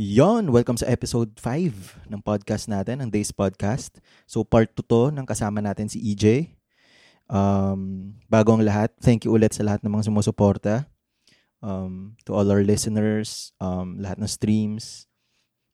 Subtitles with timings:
[0.00, 4.00] Yon, welcome sa episode 5 ng podcast natin, ng Days Podcast.
[4.24, 6.56] So part 2 to ng kasama natin si EJ.
[7.28, 10.88] Um, bago ang lahat, thank you ulit sa lahat ng mga sumusuporta.
[11.60, 15.04] Um, to all our listeners, um, lahat ng streams.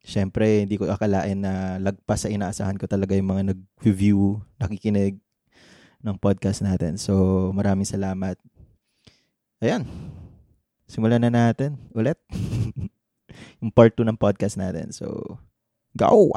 [0.02, 5.22] Siyempre, hindi ko akalain na lagpas sa inaasahan ko talaga yung mga nag-review, nakikinig
[6.02, 6.98] ng podcast natin.
[6.98, 7.14] So,
[7.54, 8.34] maraming salamat.
[9.62, 9.86] Ayan.
[10.90, 12.18] Simulan na natin ulit.
[13.61, 14.93] yung part 2 ng podcast natin.
[14.93, 15.39] So,
[15.97, 16.30] go!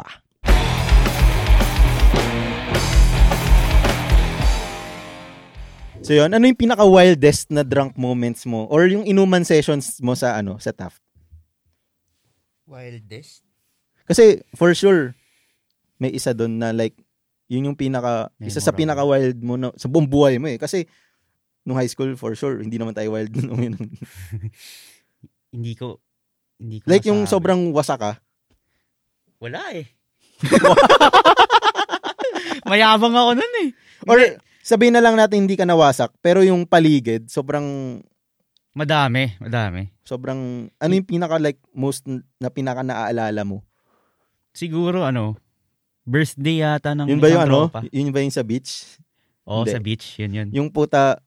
[6.00, 10.40] So yun, ano yung pinaka-wildest na drunk moments mo or yung inuman sessions mo sa
[10.40, 11.04] ano, sa Taft?
[12.64, 13.44] Wildest?
[14.08, 15.14] Kasi for sure
[16.00, 16.96] may isa doon na like
[17.52, 18.80] yun yung pinaka isa sa Memorable.
[18.80, 20.56] pinaka-wild mo na, sa buong buhay mo eh.
[20.56, 20.88] Kasi
[21.68, 23.76] nung high school for sure hindi naman tayo wild nung yun.
[25.50, 25.98] Hindi ko,
[26.60, 27.34] hindi ko like yung masabi.
[27.34, 28.12] sobrang wasak ka.
[29.40, 29.88] Wala eh.
[32.70, 33.70] Mayabang ako nun eh.
[34.06, 34.18] Or
[34.62, 38.00] sabihin na lang natin hindi ka nawasak, pero yung paligid, sobrang,
[38.70, 39.90] Madami, madami.
[40.06, 42.06] sobrang, ano yung pinaka like most
[42.38, 43.64] na pinaka naaalala mo?
[44.52, 45.36] Siguro ano,
[46.04, 47.58] birthday yata ng Yun ba yung ano?
[47.68, 47.80] tropa.
[47.90, 49.00] Yun ba yung sa beach?
[49.44, 49.74] Oo, Hindi.
[49.74, 50.48] sa beach, yun yun.
[50.54, 51.18] Yung puta,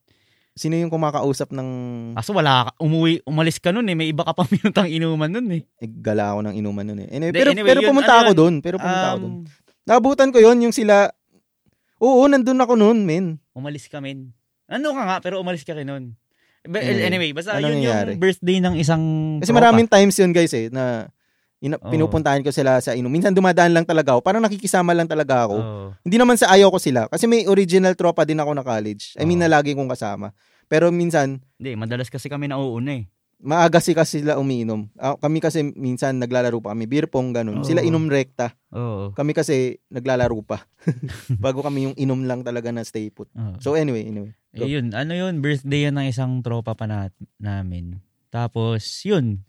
[0.53, 1.69] sino yung kumakausap ng,
[2.13, 3.97] Aso wala ka, umuwi, umalis ka nun eh.
[3.97, 5.63] May iba ka pang minutang inuman nun eh.
[5.81, 7.09] eh, gala ako ng inuman nun eh.
[7.09, 8.55] Anyway, pero, anyway, pero yun, pumunta ano ako doon.
[8.61, 9.35] Pero pumunta ako doon.
[9.41, 9.45] Um,
[9.83, 11.11] Naabutan ko yun, yung sila,
[11.99, 13.41] oo, nandun ako noon, men.
[13.53, 14.31] umalis ka men.
[14.69, 16.05] Ano ka nga, pero umalis ka rin nun.
[16.63, 18.15] But, Anyway, anyway, basta ano yun nangyari?
[18.15, 19.03] yung birthday ng isang
[19.43, 19.59] Kasi tropa.
[19.59, 21.11] maraming times yun, guys, eh, na
[21.63, 21.89] ina- Oo.
[21.89, 23.09] pinupuntahan ko sila sa inom.
[23.09, 24.21] Minsan dumadaan lang talaga ako.
[24.21, 25.57] Parang nakikisama lang talaga ako.
[25.57, 25.87] Oo.
[26.03, 27.07] Hindi naman sa ayaw ko sila.
[27.07, 29.15] Kasi may original tropa din ako na college.
[29.15, 29.47] I mean, Oo.
[29.47, 30.35] na lagi kong kasama.
[30.67, 33.05] Pero minsan, Hindi, madalas kasi kami nauuna eh.
[33.43, 34.87] maaga si kasi sila umiinom.
[34.95, 36.87] Ah, kami kasi minsan naglalaro pa kami.
[36.87, 37.61] Beer pong, ganun.
[37.61, 37.67] Oo.
[37.67, 38.55] Sila inom rekta.
[38.71, 39.11] Oo.
[39.13, 40.63] Kami kasi naglalaro pa.
[41.43, 43.27] Bago kami yung inom lang talaga na stay put.
[43.35, 43.59] Oo.
[43.59, 44.31] So anyway, anyway.
[44.53, 44.65] Go.
[44.65, 47.99] Eh, yun, ano yun, birthday yan ng isang tropa pa na, namin.
[48.29, 49.45] Tapos, yun.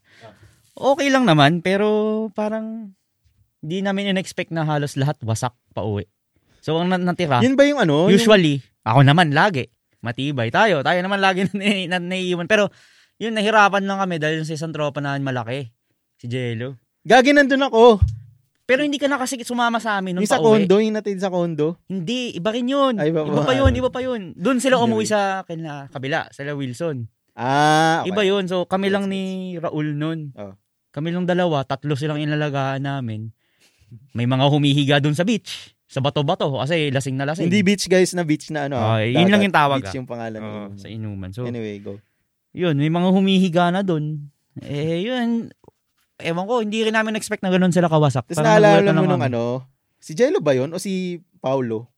[0.74, 1.88] Okay lang naman, pero
[2.34, 2.98] parang
[3.62, 6.10] hindi namin in-expect na halos lahat wasak pa uwi.
[6.60, 8.08] So, ang na- natira, Yun ba yung ano?
[8.08, 9.70] yung- usually, ako naman lagi,
[10.02, 10.82] matibay tayo.
[10.82, 12.48] Tayo naman lagi na, na, na naiiwan.
[12.48, 12.74] Pero,
[13.16, 15.70] yun, nahirapan lang kami dahil sa isang tropa na malaki,
[16.18, 16.76] si Jello.
[17.04, 18.00] Gagi nandun ako.
[18.64, 20.64] Pero hindi ka na kasi sumama sa amin nung Yung sa pauwi.
[20.64, 21.76] condo, yung natid sa condo.
[21.86, 22.96] Hindi, iba rin yun.
[22.96, 23.46] Ay, iba iba, ba?
[23.46, 24.32] pa yun, iba pa yun.
[24.34, 27.06] Doon sila umuwi sa kina, kabila, sila Wilson.
[27.36, 28.16] Ah, okay.
[28.16, 28.48] Iba yun.
[28.48, 30.32] So, kami lang ni Raul nun.
[30.34, 30.56] Oh.
[30.94, 33.34] Kami lang dalawa, tatlo silang inalagaan namin.
[34.14, 35.74] May mga humihiga doon sa beach.
[35.90, 36.50] Sa bato-bato.
[36.54, 37.50] Kasi lasing na lasing.
[37.50, 38.78] Hindi beach guys na beach na ano.
[38.78, 39.98] Ah, ah, yun lang yung tawag, Beach ah.
[39.98, 40.38] yung pangalan.
[40.38, 41.30] Ng- sa inuman.
[41.34, 41.98] So, Anyway, go.
[42.54, 42.78] yun.
[42.78, 44.30] May mga humihiga na doon.
[44.62, 45.50] Eh, yun.
[46.22, 48.30] Ewan ko, hindi rin namin expect na ganun sila kawasak.
[48.30, 49.66] Tapos naalala na mo nung ano,
[49.98, 51.90] si Jello ba yun o si Paulo?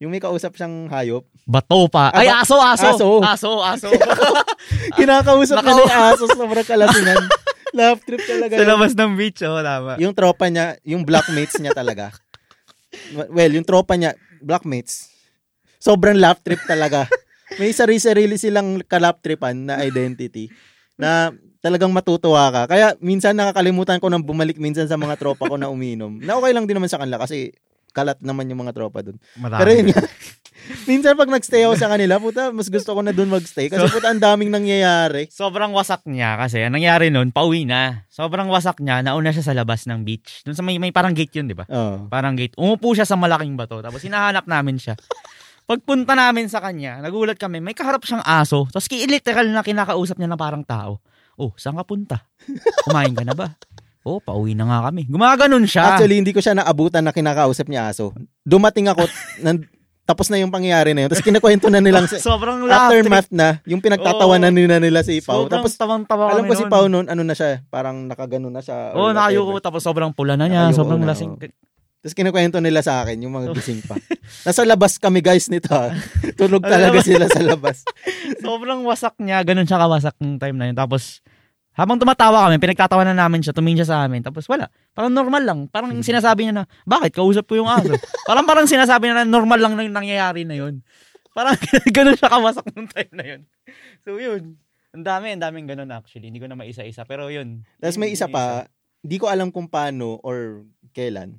[0.00, 1.28] Yung may kausap siyang hayop.
[1.44, 2.08] Bato pa.
[2.08, 2.88] Ah, Ay, aso, aso.
[2.88, 3.08] aso.
[3.20, 3.88] Aso, aso.
[4.96, 7.20] Kinakausap Naka- ng aso sobrang kalasingan.
[7.76, 8.54] Laugh trip talaga.
[8.58, 9.94] sa labas ng beach, oh, tama.
[10.02, 12.10] Yung tropa niya, yung blackmates niya talaga.
[13.14, 15.14] Well, yung tropa niya, blackmates,
[15.78, 17.06] sobrang laugh trip talaga.
[17.54, 20.50] May sarili-sarili silang kalap tripan na identity
[20.98, 21.30] na
[21.62, 22.62] talagang matutuwa ka.
[22.66, 26.18] Kaya minsan nakakalimutan ko nang bumalik minsan sa mga tropa ko na uminom.
[26.18, 27.54] Na okay lang din naman sa kanila kasi
[27.90, 29.18] kalat naman yung mga tropa doon.
[29.36, 30.00] Pero yun nga,
[30.90, 34.10] minsan pag nagstay ako sa kanila, puta, mas gusto ko na doon magstay kasi puta,
[34.10, 35.26] ang daming nangyayari.
[35.28, 38.06] Sobrang wasak niya kasi ang nangyari nun, pauwi na.
[38.08, 40.46] Sobrang wasak niya, nauna siya sa labas ng beach.
[40.46, 41.66] Doon sa may, may parang gate yun, di ba?
[41.66, 42.06] Oh.
[42.06, 42.54] Parang gate.
[42.56, 43.82] Umupo siya sa malaking bato.
[43.82, 44.94] Tapos hinahanap namin siya.
[45.70, 48.66] Pagpunta namin sa kanya, nagulat kami, may kaharap siyang aso.
[48.74, 50.98] Tapos literal na kinakausap niya na parang tao.
[51.38, 52.26] Oh, saan ka punta?
[52.84, 53.54] Kumain ka na ba?
[54.00, 55.04] Oh, pauwi na nga kami.
[55.12, 55.92] Gumaganon siya.
[55.96, 58.16] Actually, hindi ko siya naabutan na kinakausap niya aso.
[58.48, 59.04] Dumating ako,
[59.44, 59.68] nan,
[60.08, 61.10] tapos na yung pangyayari na yun.
[61.12, 63.04] Tapos kinakwento na nilang, sobrang laugh trip.
[63.04, 65.44] aftermath na, yung pinagtatawanan nila nila si Pau.
[65.44, 66.72] Sobrang Tapos, tawang-tawa alam ko si nun.
[66.72, 68.96] Pau noon, ano na siya, parang nakaganon na siya.
[68.96, 69.60] Oo, oh, nakayuko.
[69.60, 70.72] Tapos sobrang pula na niya.
[70.72, 71.32] Nakayuko sobrang na, lasing.
[72.00, 74.00] Tapos kinakwento nila sa akin, yung mga gising pa.
[74.48, 75.68] Nasa labas kami guys nito.
[75.76, 75.92] ah.
[76.40, 77.84] Tulog talaga sila sa labas.
[78.40, 79.44] sobrang wasak niya.
[79.44, 80.76] Ganun siya kawasak ng time na yun.
[80.80, 81.20] Tapos,
[81.70, 84.20] habang tumatawa kami, pinagtatawanan namin siya, tumingin siya sa amin.
[84.20, 84.66] Tapos wala.
[84.90, 85.58] Parang normal lang.
[85.66, 86.02] Parang Hmm.
[86.02, 87.14] sinasabi niya na, bakit?
[87.14, 87.94] Kausap ko yung aso.
[88.28, 90.82] parang parang sinasabi niya na normal lang nang nangyayari na yun.
[91.30, 91.54] Parang
[91.96, 93.40] ganun siya kawasak ng time na yun.
[94.02, 94.58] So yun.
[94.90, 96.26] Ang dami, ang daming ganun actually.
[96.26, 97.06] Hindi ko na maisa-isa.
[97.06, 97.62] Pero yun.
[97.78, 98.66] Tapos may isa pa,
[99.00, 101.38] di ko alam kung paano or kailan.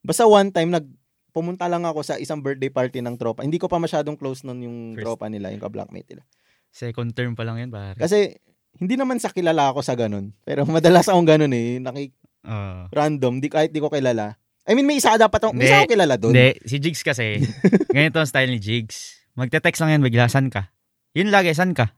[0.00, 0.88] Basta one time, nag,
[1.28, 3.44] pumunta lang ako sa isang birthday party ng tropa.
[3.44, 6.24] Hindi ko pa masyadong close nun yung First- tropa nila, yung ka-blackmate nila.
[6.68, 7.94] Second term pa lang yun, pare.
[7.94, 8.40] Kasi,
[8.78, 10.30] hindi naman sa kilala ako sa ganun.
[10.46, 11.82] Pero madalas akong ganun eh.
[11.82, 12.14] Naki,
[12.46, 12.88] Oo.
[12.88, 14.38] Random, di, kahit di ko kilala.
[14.68, 16.32] I mean, may isa dapat ako, may isa ako kilala doon.
[16.36, 17.40] Hindi, si Jigs kasi,
[17.96, 19.24] ganito ang style ni Jigs.
[19.32, 20.70] Magte-text lang yan bigla, san ka?
[21.16, 21.96] Yun lagi, san ka?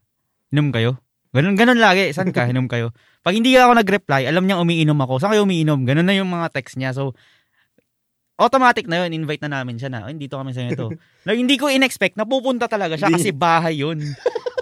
[0.55, 0.97] Inom kayo?
[1.31, 2.47] Ganun, ganun lagi, san ka?
[2.47, 2.95] Inom kayo?
[3.23, 5.19] Pag hindi ako nag-reply, alam niyang umiinom ako.
[5.19, 5.83] Saan kayo umiinom?
[5.83, 6.95] Ganun na yung mga text niya.
[6.95, 7.13] So,
[8.41, 9.21] automatic na yun.
[9.21, 10.89] Invite na namin siya na, "Ay, dito kami sa ito.
[11.27, 14.01] like, hindi ko in-expect na pupunta talaga siya kasi bahay yun.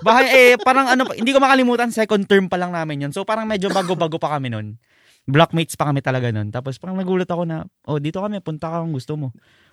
[0.01, 3.11] Bahay, eh, parang ano, hindi ko makalimutan, second term pa lang namin yun.
[3.11, 4.79] So, parang medyo bago-bago pa kami nun.
[5.29, 6.49] Blockmates pa kami talaga nun.
[6.49, 9.27] Tapos parang nagulat ako na, oh, dito kami, punta ka kung gusto mo.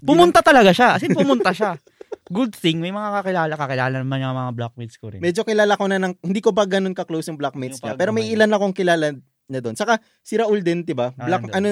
[0.05, 0.99] Pumunta talaga siya.
[0.99, 1.79] As in, pumunta siya.
[2.27, 5.23] Good thing, may mga kakilala, kakilala naman yung mga blockmates ko rin.
[5.23, 7.99] Medyo kilala ko na ng, hindi ko pa ganun ka-close yung blackmates Yung niya.
[7.99, 9.15] Pero may ilan akong kilala
[9.47, 9.79] niya doon.
[9.79, 11.15] Saka, si Raul din, di ba?
[11.15, 11.57] Ah, Black, nandun.
[11.57, 11.69] ano,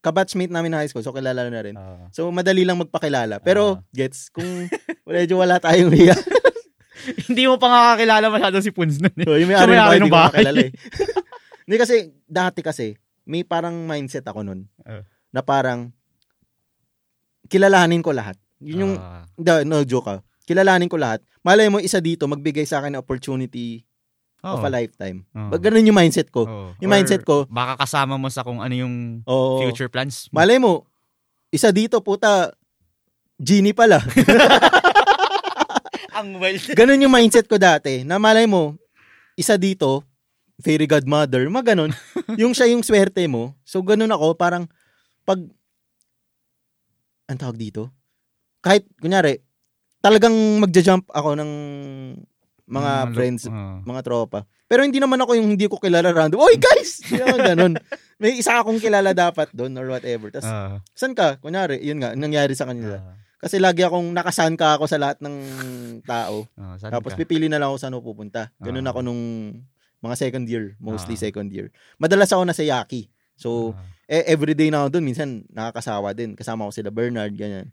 [0.00, 1.02] kabatchmate namin na high school.
[1.02, 1.74] So, kilala na rin.
[1.74, 2.06] Ah.
[2.14, 3.42] So, madali lang magpakilala.
[3.42, 3.90] Pero, Ah.
[3.90, 4.46] gets, kung
[5.10, 6.14] medyo wala tayong riya.
[7.28, 9.26] hindi mo pa nga kakilala masyado si Puns nun eh.
[9.26, 10.70] so, yung may Siya ari ng may-ari bahay, ng hindi ko eh.
[11.66, 11.96] Hindi kasi,
[12.30, 12.94] dati kasi,
[13.26, 14.70] may parang mindset ako nun.
[14.86, 15.02] Ah.
[15.34, 15.90] Na parang,
[17.50, 18.38] kilalanin ko lahat.
[18.62, 18.94] Yun yung,
[19.34, 20.20] da, no joke ah.
[20.46, 21.26] Kilalanin ko lahat.
[21.42, 23.82] Malay mo, isa dito, magbigay sa akin ng opportunity
[24.46, 24.66] of Oo.
[24.66, 25.26] a lifetime.
[25.34, 25.50] Oo.
[25.58, 26.46] Pag ganun yung mindset ko.
[26.46, 26.70] Oo.
[26.78, 29.66] Yung mindset ko, Baka kasama mo sa kung ano yung Oo.
[29.66, 30.30] future plans.
[30.30, 30.86] Malay mo,
[31.50, 32.54] isa dito, puta,
[33.42, 33.98] genie pala.
[36.16, 36.62] Ang wild.
[36.80, 38.02] Ganun yung mindset ko dati.
[38.02, 38.74] Na malay mo,
[39.36, 40.00] isa dito,
[40.58, 41.92] fairy godmother, mga ganun.
[42.40, 43.52] yung siya yung swerte mo.
[43.62, 44.64] So, ganun ako, parang,
[45.22, 45.44] pag,
[47.26, 47.92] ang tawag dito?
[48.64, 49.44] Kahit, kunyari,
[50.00, 51.50] talagang magja-jump ako ng
[52.66, 53.84] mga Mm, friends, oo.
[53.84, 54.42] mga tropa.
[54.66, 56.40] Pero hindi naman ako yung hindi ko kilala random.
[56.40, 56.98] Oy, guys!
[57.06, 57.72] Naman ganun.
[58.22, 60.32] May isa akong kilala dapat doon or whatever.
[60.32, 60.82] Tapos, Ah.
[60.96, 61.38] saan ka?
[61.38, 62.98] Kunyari, yun nga, nangyari sa kanila.
[62.98, 63.14] Ah.
[63.46, 65.36] Kasi lagi akong nakasan ka ako sa lahat ng
[66.02, 66.50] tao.
[66.82, 67.22] Saan Tapos ka?
[67.22, 68.50] pipili na lang ako saan ako pupunta.
[68.58, 68.90] Ganun Ah.
[68.90, 69.22] ako nung
[70.02, 71.22] mga second year, mostly Ah.
[71.22, 71.70] second year.
[71.96, 73.06] Madalas ako nasa Yaki.
[73.38, 73.86] So, Ah.
[74.10, 75.06] eh, everyday na ako doon.
[75.06, 76.34] Minsan, nakakasawa din.
[76.34, 77.70] Kasama ko sila Bernard, ganyan.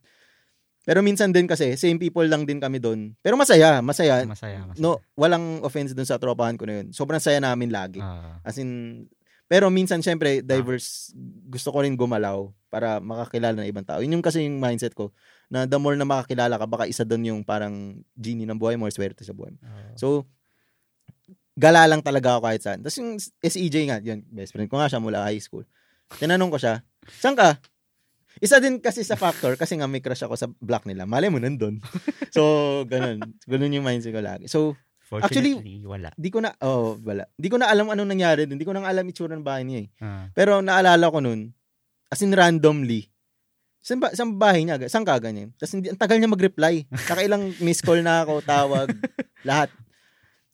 [0.83, 3.15] Pero minsan din kasi, same people lang din kami doon.
[3.23, 4.27] Pero masaya, masaya.
[4.27, 4.77] masaya, masaya.
[4.77, 6.93] No, walang offense doon sa tropahan ko na yun.
[6.93, 7.97] Sobrang saya namin lagi.
[7.97, 8.43] Ah.
[8.43, 9.07] As in,
[9.47, 11.15] pero minsan syempre, diverse,
[11.47, 14.03] gusto ko rin gumalaw para makakilala ng ibang tao.
[14.03, 15.15] Yun yung kasi yung mindset ko,
[15.53, 18.89] na the more na makakilala ka, baka isa doon yung parang genie ng buhay mo
[18.89, 19.61] or swerte sa buhay mo.
[19.61, 19.93] Ah.
[19.93, 20.25] So,
[21.53, 22.79] gala lang talaga ako kahit saan.
[22.81, 25.61] Tapos yung SEJ nga, yun, best friend ko nga siya mula high school.
[26.17, 26.81] Tinanong ko siya,
[27.21, 27.61] saan ka?
[28.41, 31.05] Isa din kasi sa factor, kasi nga may crush ako sa block nila.
[31.05, 31.77] Malay mo nandun.
[32.33, 33.21] so, ganun.
[33.45, 34.49] Ganun yung mindset ko lagi.
[34.49, 34.73] So,
[35.21, 35.53] actually,
[35.85, 36.09] wala.
[36.17, 37.29] di ko na, oh, wala.
[37.37, 38.57] Di ko na alam anong nangyari dun.
[38.57, 39.87] Di ko na alam itsura ng bahay niya eh.
[40.01, 40.25] Ah.
[40.33, 41.53] Pero naalala ko nun,
[42.09, 43.12] as in randomly,
[43.83, 44.79] saan, ba, saan bahay niya?
[44.87, 45.51] Saan ka ganyan?
[45.59, 46.87] Tapos hindi, ang tagal niya mag-reply.
[46.87, 48.87] Nakailang miss call na ako, tawag,
[49.43, 49.69] lahat.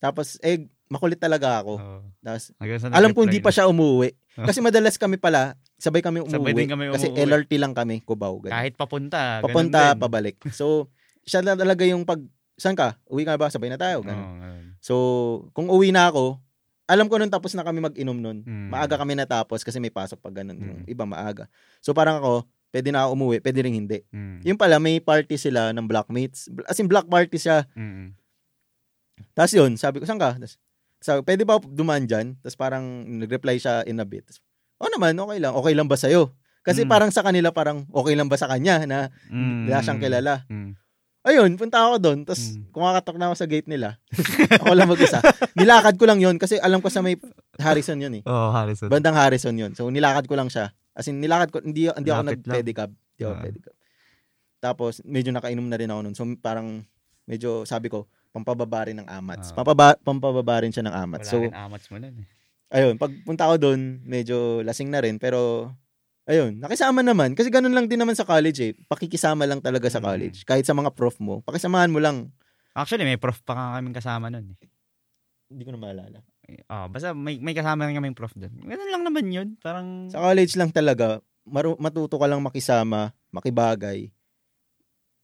[0.01, 1.77] Tapos, eh, makulit talaga ako.
[1.77, 1.99] Oo.
[2.25, 2.51] Tapos,
[2.89, 4.17] alam ko hindi pa siya umuwi.
[4.33, 6.33] Kasi madalas kami pala, sabay kami umuwi.
[6.33, 7.21] Sabay din kami kasi umuwi.
[7.29, 8.41] LRT lang kami, Cubao.
[8.41, 8.55] Ganun.
[8.57, 9.45] Kahit papunta.
[9.45, 10.01] Papunta, din.
[10.01, 10.41] pabalik.
[10.49, 10.89] So,
[11.21, 12.19] siya na talaga yung pag,
[12.57, 12.97] saan ka?
[13.05, 13.53] Uwi ka ba?
[13.53, 14.01] Sabay na tayo.
[14.01, 14.41] Ganun.
[14.41, 14.63] ganun.
[14.81, 14.95] So,
[15.53, 16.41] kung uwi na ako,
[16.89, 18.41] alam ko nun tapos na kami mag-inom nun.
[18.41, 18.73] Mm.
[18.73, 20.57] Maaga kami natapos kasi may pasok pag ganun.
[20.57, 20.89] Mm.
[20.89, 21.45] iba maaga.
[21.85, 23.99] So, parang ako, pwede na ako umuwi, pwede rin hindi.
[24.13, 24.37] Mm.
[24.45, 26.49] Yung pala, may party sila ng blockmates.
[26.69, 27.65] As in, block party siya.
[27.73, 28.13] Mm.
[29.35, 30.37] Tapos yun, sabi ko, saan ka?
[30.37, 30.55] Tapos,
[30.99, 32.37] sabi, pwede ba dumaan dyan?
[32.39, 34.23] Tapos parang nag-reply siya in a bit.
[34.27, 34.39] Tapos,
[34.79, 35.53] oh naman, okay lang.
[35.55, 36.31] Okay lang ba sa'yo?
[36.61, 36.89] Kasi Mm.
[36.91, 39.67] parang sa kanila, parang okay lang ba sa kanya na Mm.
[39.67, 40.33] wala siyang kilala.
[40.47, 40.75] Mm.
[41.19, 42.19] Ayun, punta ako doon.
[42.23, 42.71] Tapos, Mm.
[42.71, 43.99] kumakatok na ako sa gate nila.
[44.63, 45.19] ako lang mag-isa.
[45.55, 47.19] Nilakad ko lang yun kasi alam ko sa may
[47.59, 48.23] Harrison yun eh.
[48.23, 48.87] Oh, Harrison.
[48.87, 49.75] Bandang Harrison yun.
[49.75, 50.71] So, nilakad ko lang siya.
[50.99, 52.91] As in, nilakad ko, hindi, hindi ako nag-pedicab.
[52.91, 53.43] Hindi ako Ah.
[53.47, 53.75] pedicab.
[54.59, 56.11] Tapos, medyo nakainom na rin ako nun.
[56.13, 56.83] So, parang,
[57.23, 58.03] medyo, sabi ko,
[58.35, 59.55] pampababa rin ng amats.
[59.55, 59.63] Ah.
[59.63, 61.31] Pampaba, pampababa rin siya ng Wala amats.
[61.31, 62.27] So, rin amats mo nun eh.
[62.69, 65.15] ayun, pagpunta ko doon, medyo lasing na rin.
[65.17, 65.71] Pero,
[66.27, 67.33] ayun, nakisama naman.
[67.33, 68.73] Kasi ganun lang din naman sa college eh.
[68.85, 70.05] Pakikisama lang talaga sa Mm.
[70.05, 70.37] college.
[70.43, 72.27] Kahit sa mga prof mo, pakisamahan mo lang.
[72.75, 74.57] Actually, may prof pa nga kaming kasama nun eh.
[75.49, 76.19] Hindi ko na maalala.
[76.65, 78.53] Ah, basta may may kasama rin kaming prof doon.
[78.59, 79.47] Ganun lang naman 'yun.
[79.57, 84.09] Parang Sa college lang talaga, maru- matuto ka lang makisama, makibagay.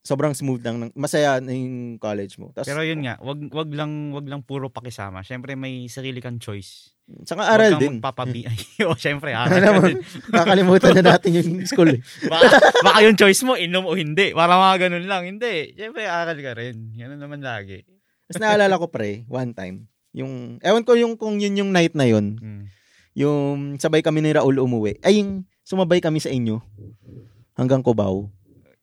[0.02, 0.78] Sobrang smooth lang.
[0.78, 2.54] ng- Masaya na yung college mo.
[2.54, 5.26] Tapos, Pero yun nga, wag wag lang wag lang puro pakisama.
[5.26, 6.94] Syempre may sarili kang choice.
[7.22, 7.98] saka aral din.
[7.98, 8.46] magpapabi.
[8.50, 9.86] Ay, oh, syempre aral Alam mo.
[10.30, 12.02] Nakalimutan na natin yung school eh.
[12.26, 12.46] Baka,
[12.82, 14.34] baka yung choice mo inom o hindi.
[14.34, 15.26] Para mga ganun lang.
[15.26, 15.74] Hindi.
[15.74, 16.94] Syempre aral ka rin.
[16.94, 17.82] Ganun naman lagi.
[18.26, 22.08] Tapos naalala ko pre, one time, yung, ewan ko yung kung yun yung night na
[22.08, 22.64] yun, Mm.
[23.14, 24.96] yung sabay kami ni Raul umuwi.
[25.00, 26.64] Ay, yung sumabay kami sa inyo
[27.54, 28.32] hanggang Cubao.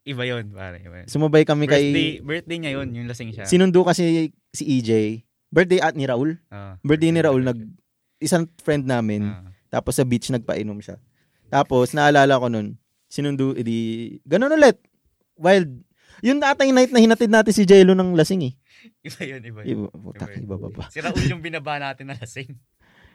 [0.03, 0.77] Iba yun, pare.
[0.77, 1.07] Iba yun.
[1.07, 3.45] Sumabay kami kay, Birthday, birthday niya yun, yung lasing siya.
[3.45, 5.23] sinundo kasi si EJ.
[5.47, 6.37] Birthday at ni Raul.
[6.49, 7.57] Ah, Birthday ni Raul, nag,
[8.19, 9.23] isang friend namin.
[9.23, 9.47] ah.
[9.69, 10.99] Tapos sa beach nagpainom siya.
[11.47, 14.77] Tapos, naalala ko nun, sinundo, edi, ganun ulit.
[15.33, 15.69] Wild.
[16.21, 18.53] Yung atay night na hinatid natin si Jello ng lasing eh.
[19.07, 19.69] Iba yun, iba yun.
[19.69, 20.83] Iba, putak, iba pa pa.
[20.91, 22.51] Si Raul yung binaba natin na lasing.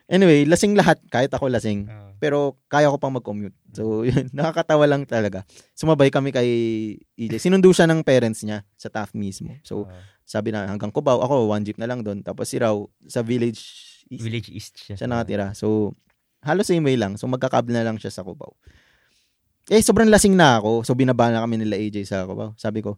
[0.09, 1.85] Anyway, lasing lahat, kahit ako lasing.
[1.85, 2.17] Oo.
[2.17, 3.53] Pero kaya ko pang mag-commute.
[3.77, 5.45] So, yun, nakakatawa lang talaga.
[5.77, 6.49] Sumabay kami kay
[7.13, 7.37] EJ.
[7.37, 9.53] Sinundo siya ng parents niya sa Taft mismo.
[9.61, 9.93] So, Oo.
[10.25, 12.25] sabi na hanggang Cubao, ako one jeep na lang doon.
[12.25, 12.73] Tapos si Raw
[13.05, 13.61] sa village
[14.09, 14.97] east, Village East siya.
[14.97, 15.53] siya nakatira.
[15.53, 15.93] So,
[16.41, 17.21] halos same way lang.
[17.21, 18.57] So, magkakable na lang siya sa Cubao.
[19.69, 20.89] Eh, sobrang lasing na ako.
[20.89, 22.57] So, binaba na kami nila AJ sa Cubao.
[22.57, 22.97] Sabi ko,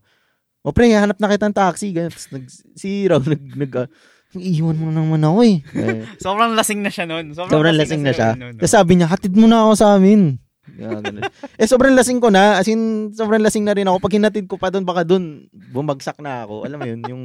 [0.61, 1.93] o pre, hanap na kitang taxi.
[1.93, 2.13] Ganun.
[2.13, 2.45] Tapos nag,
[2.77, 3.89] si Raw, nag, nag, ah,
[4.37, 5.57] iiwan mo naman ako eh.
[5.75, 7.33] Eh, Sobrang lasing na siya noon.
[7.33, 8.37] Sobrang, Sobrang lasing na siya.
[8.37, 8.61] Nun, no?
[8.63, 10.39] Tapos sabi niya, hatid mo na ako sa amin.
[10.71, 11.27] Yeah, ganun.
[11.59, 12.61] eh, sobrang lasing ko na.
[12.63, 13.99] As in, sobrang lasing na rin ako.
[13.99, 16.63] Pag hinatid ko pa doon, baka doon, bumagsak na ako.
[16.63, 17.23] Alam mo yun, yung,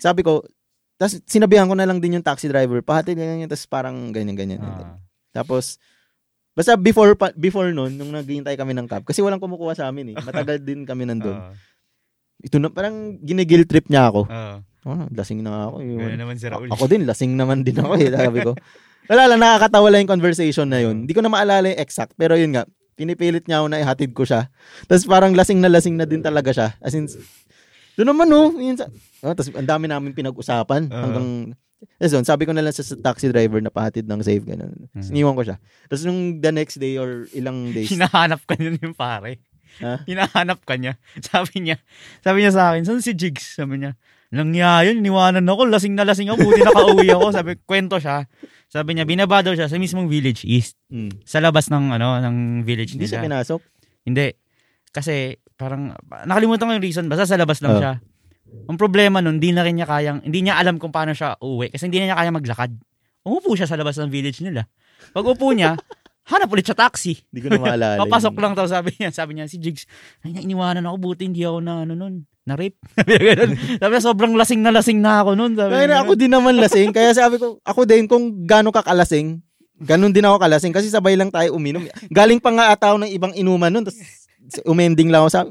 [0.00, 0.40] sabi ko,
[0.96, 4.60] tapos sinabihan ko na lang din yung taxi driver, pahatid niya yun, tapos parang ganyan-ganyan.
[4.60, 4.96] Ah.
[5.32, 5.76] Tapos,
[6.52, 10.12] basta before pa, before noon, nung naghihintay kami ng cab, kasi walang kumukuha sa amin
[10.12, 10.16] eh.
[10.20, 11.36] Matagal din kami nandun.
[11.36, 11.52] Oo.
[12.40, 14.26] Ito na, parang ginigil trip niya ako.
[14.26, 14.56] Oo.
[14.80, 15.84] Oh, lasing na ako.
[15.84, 16.00] Yun.
[16.00, 16.68] Ganun naman si Raul.
[16.68, 18.08] A- ako din, lasing naman din ako eh.
[18.08, 18.56] Sabi ko.
[19.12, 21.04] Wala lang, nakakatawa lang yung conversation na yun.
[21.04, 22.64] Hindi ko na maalala yung exact, pero yun nga,
[22.96, 24.48] pinipilit niya ako na ihatid ko siya.
[24.88, 26.68] Tapos parang lasing na lasing na din talaga siya.
[26.80, 27.08] As in,
[27.98, 28.54] doon naman no.
[28.54, 28.88] Yun sa,
[29.20, 30.96] oh, tapos ang dami namin pinag-usapan Oo.
[30.96, 31.28] hanggang,
[31.96, 34.72] tapos yun, sabi ko na lang sa, sa taxi driver na pahatid ng safe, ganun.
[34.88, 35.12] Tapos Mhm.
[35.12, 35.56] iniwan ko siya.
[35.88, 39.40] Tapos nung the next day or ilang days, Hinahanap ka niya yung pare.
[39.80, 40.02] Ha?
[40.10, 40.98] Hinahanap ka niya.
[41.30, 41.76] Sabi niya,
[42.20, 43.54] sabi niya sa akin, saan si Jigs?
[43.54, 43.94] Sabi niya,
[44.28, 47.26] nangyayon, niwanan ako, lasing na lasing ako, buti nakauwi ako.
[47.30, 48.26] Sabi, kwento siya.
[48.66, 50.78] Sabi niya, binaba daw siya sa mismong village east.
[50.88, 53.42] mm, Sa labas ng, ano, ng village hindi siya nila.
[53.42, 53.60] pinasok.
[54.06, 54.28] Hindi.
[54.88, 55.94] Kasi, parang,
[56.26, 57.80] nakalimutan ko yung reason, basta sa labas lang Oh.
[57.80, 57.92] siya.
[58.66, 61.70] Ang problema nun, hindi na rin niya kayang, hindi niya alam kung paano siya uwi.
[61.70, 62.70] Kasi hindi na niya kaya maglakad.
[63.22, 64.66] Umupo siya sa labas ng village nila.
[65.10, 65.74] Pag upo niya,
[66.28, 67.24] hanap ulit sa taxi.
[67.30, 68.00] Hindi ko na maalala.
[68.04, 68.42] Papasok yun.
[68.42, 69.10] lang daw sabi niya.
[69.14, 69.88] Sabi niya, si Jigs,
[70.26, 72.76] ay na, iniwanan ako, buti hindi ako na ano nun, na rape.
[73.80, 75.52] sabi niya sobrang lasing na lasing na ako nun.
[75.56, 76.90] Sabi Kaya niya, ako din naman lasing.
[76.92, 79.40] Kaya sabi ko, ako din kung gaano ka kalasing,
[79.80, 80.74] ganun din ako kalasing.
[80.76, 81.82] Kasi sabay lang tayo uminom.
[82.12, 83.84] Galing pa nga ataw ng ibang inuman nun.
[83.88, 83.98] Tapos
[84.66, 85.42] umending lang ako sa,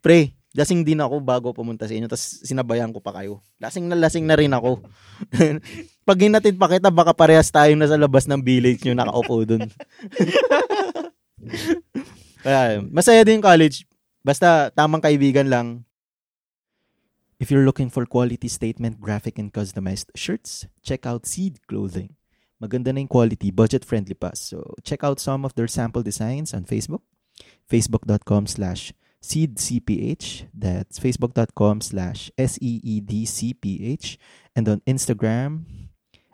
[0.00, 2.06] pre, lasing din ako bago pumunta sa inyo.
[2.06, 3.42] Tapos sinabayan ko pa kayo.
[3.58, 4.86] Lasing na lasing na rin ako.
[6.08, 9.66] Pag hinatid pa kita, baka parehas tayo na sa labas ng village nyo nakaupo dun.
[12.44, 13.82] Kaya, masaya din college.
[14.22, 15.82] Basta tamang kaibigan lang.
[17.42, 22.14] If you're looking for quality statement graphic and customized shirts, check out Seed Clothing.
[22.62, 24.32] Maganda na yung quality, budget-friendly pa.
[24.38, 27.02] So, check out some of their sample designs on Facebook.
[27.66, 28.94] Facebook.com slash
[29.24, 30.52] seedcph.
[30.52, 34.18] That's facebook.com slash S-E-E-D-C-P-H.
[34.54, 35.64] And on Instagram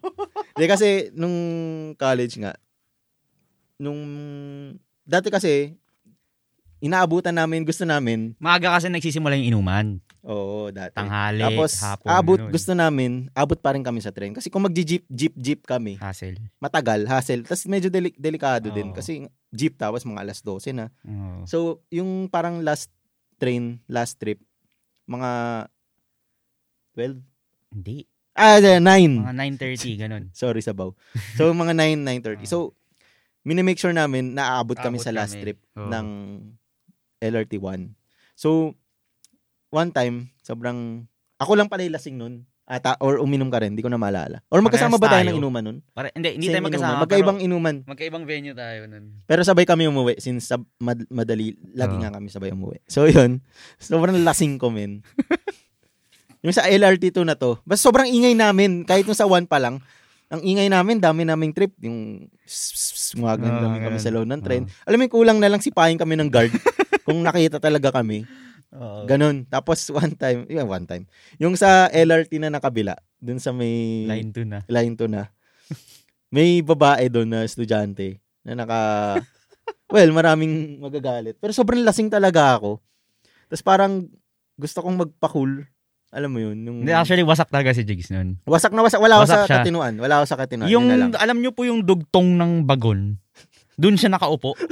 [0.52, 1.36] Hindi kasi, nung
[1.94, 2.52] college nga,
[3.76, 4.00] nung,
[5.02, 5.74] dati kasi,
[6.78, 9.86] inaabutan namin, gusto namin, Maaga kasi nagsisimula yung inuman.
[10.20, 10.92] oo, dati.
[10.92, 12.08] Tanghali, Tapos, hapon.
[12.08, 12.52] abot, ganun.
[12.52, 14.32] gusto namin, abot pa rin kami sa train.
[14.32, 16.36] Kasi kung mag-jeep, jeep, jeep kami, Hassle.
[16.58, 17.40] matagal, hassle.
[17.42, 18.92] Tapos medyo deli- delikado din.
[18.92, 18.96] Oo.
[18.96, 20.92] Kasi jeep tapos mga alas 12 na.
[21.02, 21.44] Oo.
[21.44, 22.92] So, yung parang last
[23.36, 24.40] train, last trip,
[25.04, 25.30] mga
[26.94, 27.20] 12?
[27.68, 28.06] Hindi.
[28.34, 28.82] Ah, 9.
[28.82, 30.24] Mga 9.30, ganun.
[30.34, 30.90] Sorry, sabaw.
[31.38, 32.02] So, mga 9,
[32.42, 32.44] 9.30.
[32.44, 32.74] So,
[33.42, 35.42] minimake sure namin na aabot kami Aabot sa last kami.
[35.46, 35.86] trip Oo.
[35.86, 36.06] ng
[37.22, 37.94] LRT 1.
[38.34, 38.74] So,
[39.70, 41.06] one time, sobrang,
[41.38, 42.34] ako lang pala yung lasing nun.
[42.64, 44.40] Ata, or uminom ka rin, hindi ko na maalala.
[44.48, 45.30] Or magkasama ba Parehas tayo tayo.
[45.30, 45.78] ng inuman nun?
[45.92, 46.88] Para, hindi, hindi Same tayo magkasama.
[46.88, 47.02] inuman.
[47.04, 47.76] Magkaibang inuman.
[47.76, 49.04] Pero, magkaibang venue tayo nun.
[49.22, 52.00] Pero sabay kami umuwi since sab- mad- madali, lagi Oo.
[52.00, 52.80] nga kami sabay umuwi.
[52.88, 53.44] So yun,
[53.76, 55.04] sobrang lasing ko men.
[56.44, 59.80] yung sa LRT2 na to, basta sobrang ingay namin, kahit yung sa 1 pa lang,
[60.28, 64.04] ang ingay namin, dami naming trip, yung swagan Oo, kami kami ganun.
[64.04, 64.62] sa loob ng train.
[64.84, 66.52] Alam mo, kulang na lang sipahin kami ng guard
[67.06, 68.28] kung nakita talaga kami.
[68.74, 69.06] Oo.
[69.06, 69.46] Ganun.
[69.46, 71.06] Tapos one time, yeah, one time,
[71.38, 74.58] yung sa LRT na nakabila, dun sa may Line 2 na.
[74.66, 75.30] line to na.
[76.28, 78.80] May babae doon na estudyante na naka
[79.94, 81.38] well, maraming magagalit.
[81.38, 82.82] Pero sobrang lasing talaga ako.
[83.46, 83.92] Tapos parang
[84.58, 85.62] gusto kong magpa-cool.
[86.14, 88.38] Alam mo yun, nung actually, wasak talaga si Jigs nun.
[88.46, 89.02] wasak na wasak.
[89.02, 89.56] Wala ako Wasak sa siya.
[89.60, 89.94] katinuan.
[89.98, 90.70] Wala ako sa katinuan.
[90.70, 91.10] Yung, Yun na lang.
[91.18, 93.18] alam nyo po yung dugtong ng bagon,
[93.74, 94.54] dun siya nakaupo.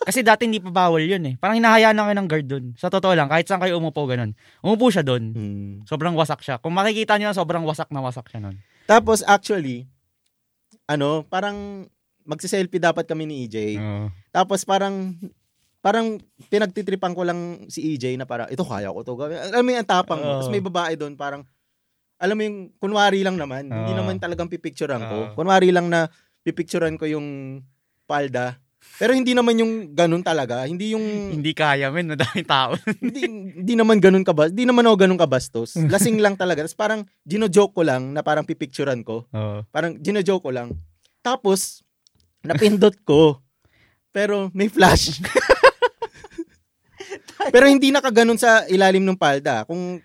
[0.00, 1.34] Kasi dati hindi pa bawal yun eh.
[1.38, 2.64] Parang hinahayaan na kayo ng guard dun.
[2.74, 4.34] Sa totoo lang, kahit saan kayo umupo, ganun.
[4.58, 5.30] Umupo siya dun.
[5.30, 5.72] Hmm.
[5.86, 6.58] Sobrang wasak siya.
[6.58, 8.58] Kung makikita niyo, sobrang wasak na wasak siya nun.
[8.90, 9.86] Tapos actually,
[10.84, 11.86] ano, parang
[12.26, 13.78] magsiselfie dapat kami ni EJ.
[13.78, 14.10] Oo.
[14.28, 15.14] Tapos parang
[15.80, 16.20] parang
[16.52, 19.40] pinagtitripan ko lang si EJ na parang ito kaya ko to gawin.
[19.40, 20.30] Alam mo yung ang tapang mo.
[20.40, 21.42] Tapos may babae doon parang
[22.20, 23.72] alam mo yung kunwari lang naman.
[23.72, 24.00] Hindi Oo.
[24.04, 25.32] naman talagang pipicturean ko.
[25.32, 26.12] Kunwari lang na
[26.44, 27.60] pipicturean ko yung
[28.04, 28.60] palda.
[29.00, 30.68] Pero hindi naman yung ganun talaga.
[30.68, 32.12] Hindi yung Hindi kaya, men.
[32.12, 32.76] Madaming tao.
[33.04, 33.24] hindi,
[33.56, 34.52] hindi naman ganun kabas.
[34.52, 35.80] Hindi naman ako ganun kabastos.
[35.92, 36.64] Lasing lang talaga.
[36.64, 39.24] Tapos parang gino-joke ko lang na parang pipicturean ko.
[39.32, 39.64] Oo.
[39.72, 40.68] Parang gino-joke ko lang.
[41.20, 41.84] Tapos,
[42.44, 43.40] napindot ko.
[44.12, 45.20] Pero may flash.
[47.54, 49.64] Pero hindi nakaganon sa ilalim ng palda.
[49.64, 49.98] Kung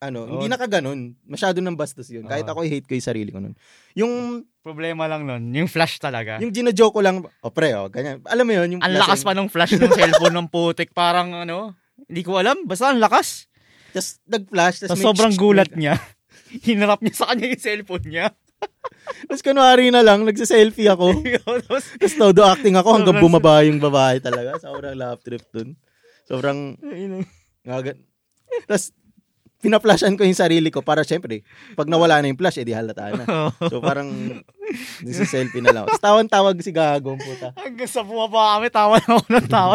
[0.00, 0.52] ano, hindi Oh.
[0.52, 1.12] nakaganon.
[1.28, 2.24] Masyado ng bastos yun.
[2.24, 2.56] Kahit Oo.
[2.56, 3.54] ako i-hate ko yung sarili ko nun.
[3.94, 5.52] Yung, Problema lang nun.
[5.52, 6.36] Yung flash talaga.
[6.40, 8.20] yung gino-joke ko lang, o pre, o, ganyan.
[8.28, 10.92] Alam mo yun, yung ang lakas pa nung flash ng cellphone ng putik.
[10.92, 11.76] Parang ano,
[12.08, 12.64] hindi ko alam.
[12.64, 13.48] Basta ang lakas.
[13.92, 14.76] Tapos nag-flash.
[14.84, 15.96] Sa Tapos sobrang gulat niya,
[16.68, 18.26] hinarap niya sa kanya yung cellphone niya.
[19.28, 21.24] Tapos kunwari na lang, nagsa-selfie ako.
[21.64, 21.84] Tapos,
[22.16, 24.60] todo acting ako hanggang bumaba yung babae talaga.
[24.60, 25.76] Sobrang laugh trip dun.
[26.30, 26.78] Sobrang,
[27.66, 27.98] ngagan.
[28.70, 28.94] Tapos,
[29.60, 31.44] pinaplashan ko yung sarili ko para syempre,
[31.76, 33.24] pag nawala na yung flash, edi halata na.
[33.70, 34.08] So parang,
[35.04, 35.84] nagsa-selfie na lang.
[35.90, 37.52] Tapos tawan-tawag si Gago, puta.
[37.60, 39.74] hanggang sa bumaba kami, tawa na ako ng tawa.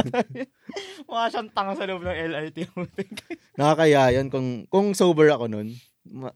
[1.08, 2.58] Mukha siyang tanga sa loob ng LRT.
[3.60, 4.28] Nakakaya yun.
[4.34, 5.76] Kung, kung sober ako nun,
[6.08, 6.36] ma-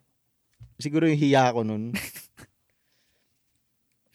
[0.77, 1.91] siguro yung hiya ko nun.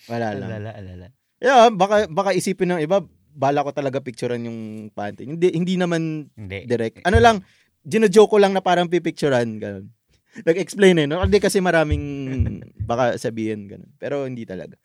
[0.07, 0.49] Wala lang.
[0.53, 1.07] alala, alala.
[1.43, 3.03] Yeah, baka, baka isipin ng iba,
[3.35, 4.61] bala ko talaga picturean yung
[4.95, 5.27] panty.
[5.27, 6.65] Hindi, hindi naman Hindi.
[6.65, 7.03] direct.
[7.03, 7.43] Ano lang,
[7.83, 9.91] gino-joke ko lang na parang pipicturean, ganun.
[10.49, 11.21] Nag-explain eh, no?
[11.21, 12.05] Hindi kasi maraming
[12.91, 13.91] baka sabihin, ganun.
[13.99, 14.79] Pero hindi talaga.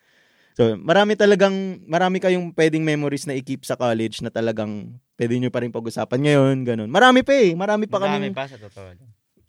[0.57, 5.47] So, marami talagang, marami kayong pwedeng memories na i-keep sa college na talagang pwede nyo
[5.47, 6.89] pa rin pag-usapan ngayon, ganun.
[6.91, 7.55] Marami pa eh.
[7.55, 8.91] Marami pa Marami kami pa sa totoo.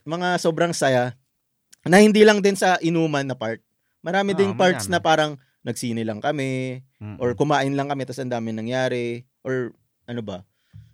[0.06, 1.18] mga sobrang saya
[1.82, 3.58] na hindi lang din sa inuman na part.
[4.00, 4.92] Marami Ah, ding parts marami.
[4.92, 7.20] na parang nagsine lang kami Mm-mm.
[7.20, 9.76] or kumain lang kami tapos ang dami nangyari or
[10.08, 10.42] ano ba?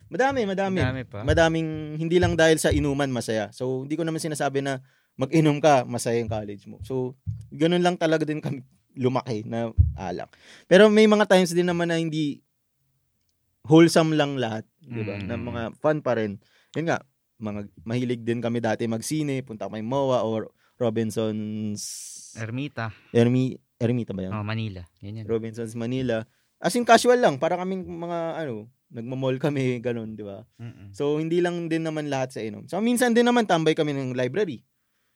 [0.06, 0.78] Madami, madami.
[0.82, 1.26] Marami pa.
[1.26, 3.50] Madaming hindi lang dahil sa inuman masaya.
[3.50, 4.78] So hindi ko naman sinasabi na
[5.18, 6.78] mag-inom ka, masaya yung college mo.
[6.86, 7.18] So
[7.50, 8.62] ganun lang talaga din kami
[8.96, 10.32] lumaki na alak.
[10.70, 12.40] Pero may mga times din naman na hindi
[13.66, 15.14] wholesome lang lahat, 'di ba?
[15.18, 15.26] Mm.
[15.26, 16.38] Na mga fun pa rin.
[16.78, 17.02] Yun nga,
[17.36, 21.82] mga mahilig din kami dati magsine, punta kami MOA or Robinson's
[22.36, 22.92] Ermita.
[23.12, 24.32] Ermi Ermita ba 'yan?
[24.32, 24.82] Oh, Manila.
[24.98, 25.28] Ganyan.
[25.28, 26.24] Robinson's Manila.
[26.56, 30.48] As in casual lang, para kaming mga ano, nagmo-mall kami ganun, 'di ba?
[30.56, 30.92] Mm-mm.
[30.92, 32.64] So hindi lang din naman lahat sa inom.
[32.64, 34.64] So minsan din naman tambay kami ng library.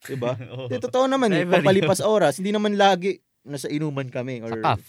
[0.04, 0.36] 'Di ba?
[0.70, 4.84] Di, totoo naman eh, pampalipas oras, hindi naman lagi nasa inuman kami or Sa CAF.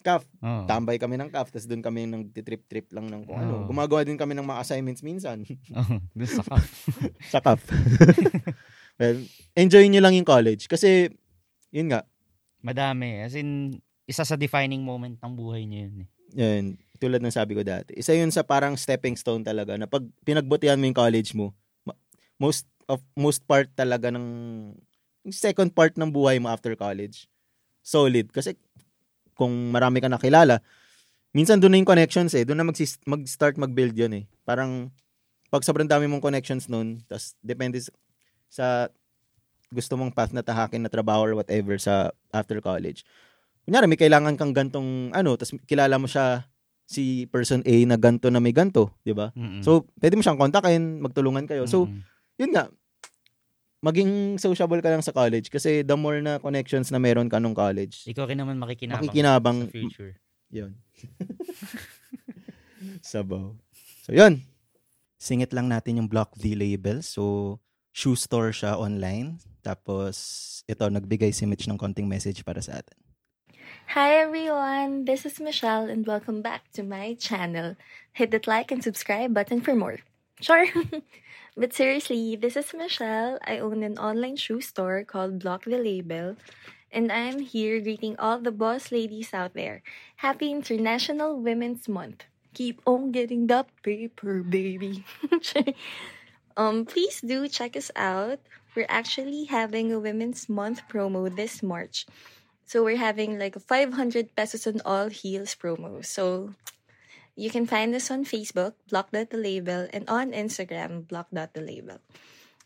[0.00, 0.22] CAF.
[0.40, 0.64] Oo.
[0.64, 3.52] Tambay kami ng CAF, tapos doon kami nang trip-trip lang ng kung ano.
[3.60, 3.68] Oo.
[3.68, 5.44] Gumagawa din kami ng mga assignments minsan
[5.76, 6.64] Oo, Doon sa CAF.
[7.28, 7.60] sa CAF.
[8.96, 9.18] well,
[9.52, 11.12] enjoy nyo lang yung college kasi
[11.68, 12.00] yun nga,
[12.66, 13.22] Madami.
[13.22, 13.78] As in,
[14.10, 15.94] isa sa defining moment ng buhay niyo yun.
[16.02, 16.08] Eh.
[16.34, 16.64] yun,
[16.98, 17.94] tulad ng sabi ko dati.
[17.94, 21.54] Isa yun sa parang stepping stone talaga na pag pinagbutihan mo yung college mo,
[22.42, 24.26] most of most part talaga ng
[25.30, 27.30] second part ng buhay mo after college.
[27.86, 28.58] Solid kasi
[29.38, 30.58] kung marami ka nakilala,
[31.30, 32.42] minsan doon na yung connections eh.
[32.42, 34.24] Doon na magsis- mag-start mag-build yun eh.
[34.42, 34.90] Parang
[35.52, 37.78] pag sobrang dami mong connections noon, tas depende
[38.50, 38.90] sa
[39.70, 43.02] gusto mong path na tahakin na trabaho or whatever sa after college.
[43.66, 46.46] Kunyari, may kailangan kang gantong ano, tas kilala mo siya
[46.86, 49.34] si person A na ganto na may ganto, di ba?
[49.34, 49.66] Mm-mm.
[49.66, 51.66] So, pwede mo siyang kontakin, magtulungan kayo.
[51.66, 51.98] So, Mm-mm.
[52.38, 52.70] yun nga,
[53.82, 57.58] maging sociable ka lang sa college kasi the more na connections na meron ka nung
[57.58, 60.14] college, ikaw rin naman makikinabang, makikinabang, sa future.
[60.48, 60.72] yun.
[63.02, 63.50] Sabaw.
[64.06, 64.46] So, yun.
[65.18, 67.02] Singit lang natin yung Block V label.
[67.02, 67.58] So,
[67.90, 69.42] shoe store siya online.
[69.66, 72.94] Tapos, ito, nagbigay si Mitch ng konting message para sa atin.
[73.98, 77.74] Hi everyone, this is Michelle and welcome back to my channel.
[78.14, 80.06] Hit that like and subscribe button for more.
[80.38, 80.70] Sure.
[81.58, 83.42] but seriously, this is Michelle.
[83.42, 86.38] I own an online shoe store called Block the Label.
[86.94, 89.82] And I'm here greeting all the boss ladies out there.
[90.22, 92.30] Happy International Women's Month.
[92.54, 95.02] Keep on getting that paper, baby.
[96.56, 98.38] um, please do check us out.
[98.76, 102.04] We're actually having a Women's Month promo this March.
[102.68, 106.04] So we're having like a 500 pesos on all heels promo.
[106.04, 106.52] So
[107.34, 112.04] you can find us on Facebook, block.the-label, and on Instagram, block.the-label.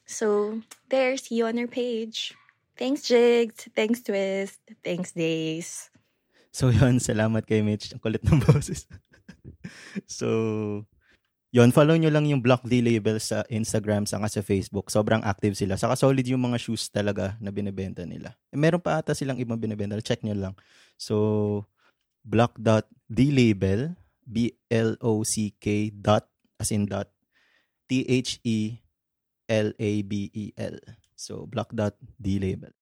[0.07, 2.35] So there, see you on our page.
[2.77, 3.68] Thanks, Jigs.
[3.77, 4.59] Thanks, Twist.
[4.83, 5.90] Thanks, Days.
[6.51, 6.99] So, yun.
[6.99, 7.94] Salamat kay Mitch.
[7.94, 8.88] Ang kulit ng boses.
[10.11, 10.88] so,
[11.50, 14.90] yon follow nyo lang yung Block D label sa Instagram saka sa Facebook.
[14.90, 15.74] Sobrang active sila.
[15.74, 18.34] Saka solid yung mga shoes talaga na binibenta nila.
[18.54, 19.98] Eh, meron pa ata silang ibang binibenta.
[19.98, 20.54] Check nyo lang.
[20.94, 21.66] So,
[22.22, 25.66] block.dlabel, B-L-O-C-K
[25.98, 27.10] dot, as in dot,
[27.90, 28.80] T-H-E-L-A-B-E-L.
[31.18, 32.72] So, block.dlabel.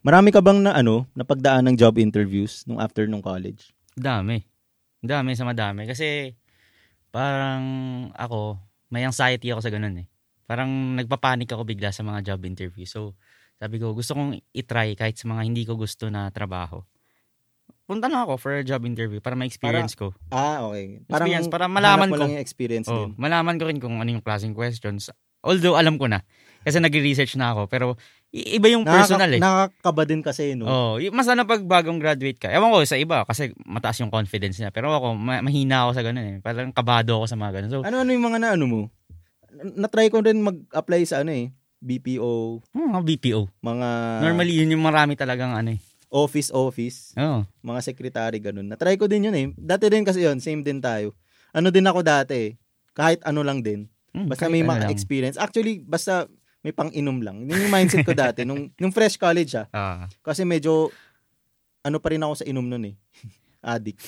[0.00, 3.72] Marami ka bang na ano, napagdaan ng job interviews nung after nung college?
[3.92, 4.40] Dami.
[5.00, 5.84] Dami sa madami.
[5.84, 6.32] Kasi
[7.10, 7.62] parang
[8.14, 10.06] ako, may anxiety ako sa ganun eh.
[10.46, 12.82] Parang nagpapanik ako bigla sa mga job interview.
[12.82, 13.14] So,
[13.60, 16.82] sabi ko, gusto kong itry kahit sa mga hindi ko gusto na trabaho.
[17.86, 20.14] Punta na ako for a job interview para ma-experience ko.
[20.30, 21.02] Ah, okay.
[21.06, 22.22] Experience, para malaman ko.
[22.22, 23.18] lang yung experience Oh, din.
[23.18, 25.10] malaman ko rin kung ano yung klaseng questions.
[25.42, 26.22] Although alam ko na.
[26.60, 27.66] Kasi nag-research na ako.
[27.66, 27.86] Pero
[28.30, 29.38] iba yung personal eh.
[29.38, 30.64] Nakakaba din kasi, no?
[30.64, 32.48] Oh, y- mas ano pag bagong graduate ka.
[32.48, 34.68] Ewan ko sa iba kasi mataas yung confidence niya.
[34.68, 36.36] Pero ako, ma- mahina ako sa ganun eh.
[36.38, 37.70] Parang kabado ako sa mga ganun.
[37.70, 38.80] So, Ano-ano yung mga na ano mo?
[39.50, 41.50] Na- Na-try ko rin mag-apply sa ano eh.
[41.80, 43.40] BPO, hmm, mga BPO.
[43.58, 43.88] mga
[44.20, 45.80] Normally, yun yung marami talagang ano eh.
[46.10, 47.40] office office, Oh.
[47.62, 48.66] mga secretary ganun.
[48.66, 49.46] Na-try ko din yun eh.
[49.54, 51.16] Dati din kasi yun, same din tayo.
[51.50, 52.50] Ano din ako dati eh.
[52.92, 53.88] Kahit ano lang din.
[54.10, 54.90] Hmm, Basta may ano lang.
[54.90, 55.38] experience.
[55.38, 56.26] Actually, basta
[56.60, 57.36] may pang-inom lang.
[57.42, 58.44] Yun yung mindset ko dati.
[58.44, 59.66] nung, nung fresh college ah.
[59.70, 60.04] Ah.
[60.20, 60.92] Kasi medyo,
[61.80, 62.94] ano pa rin ako sa inom nun eh.
[63.64, 64.00] Addict.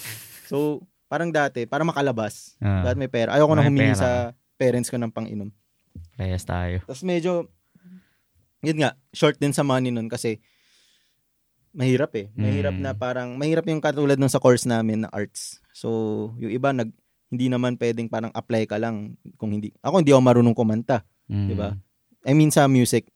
[0.47, 2.57] So, parang dati, para makalabas.
[2.59, 2.85] ah.
[2.85, 3.33] Dahil may pera.
[3.33, 4.01] Ayoko na humingi pera.
[4.01, 4.11] sa
[4.57, 5.49] parents ko ng pang-inom.
[6.13, 6.85] Parehas tayo.
[6.85, 7.49] Tapos medyo,
[8.61, 10.37] yun nga, short din sa money nun kasi
[11.73, 12.29] mahirap eh.
[12.35, 12.83] Mahirap Mm.
[12.83, 15.57] na parang, mahirap yung katulad nung sa course namin na arts.
[15.73, 15.89] So,
[16.37, 16.93] yung iba, nag,
[17.33, 19.73] hindi naman pwedeng parang apply ka lang kung hindi.
[19.81, 21.01] Ako hindi ako marunong kumanta.
[21.33, 21.49] Mm.
[21.49, 21.73] Di ba?
[22.23, 23.07] I mean sa music.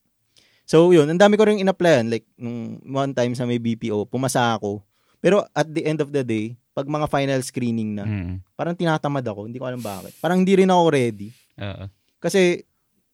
[0.65, 2.07] So yun, ang dami ko rin in-applyan.
[2.07, 4.83] Like, nung one time sa may BPO, pumasa ako.
[5.19, 8.43] Pero at the end of the day, pag mga final screening na, Mm.
[8.53, 9.47] parang tinatamad ako.
[9.47, 10.13] Hindi ko alam bakit.
[10.19, 11.31] Parang hindi rin ako ready.
[11.57, 11.87] Oo.
[12.19, 12.67] Kasi,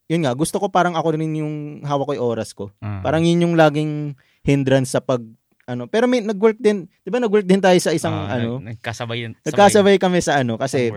[0.09, 2.73] yun nga, gusto ko parang ako rin yung hawak ko yung oras ko.
[2.81, 2.99] Ah.
[3.01, 5.23] Parang yun yung laging hindrance sa pag,
[5.63, 5.87] ano.
[5.87, 9.19] Pero may nag-work din, di ba nag-work din tayo sa isang, Ah, ano, nag- nagkasabay
[9.21, 9.33] yun.
[9.45, 10.91] nagkasabay kami sa ano, kasi.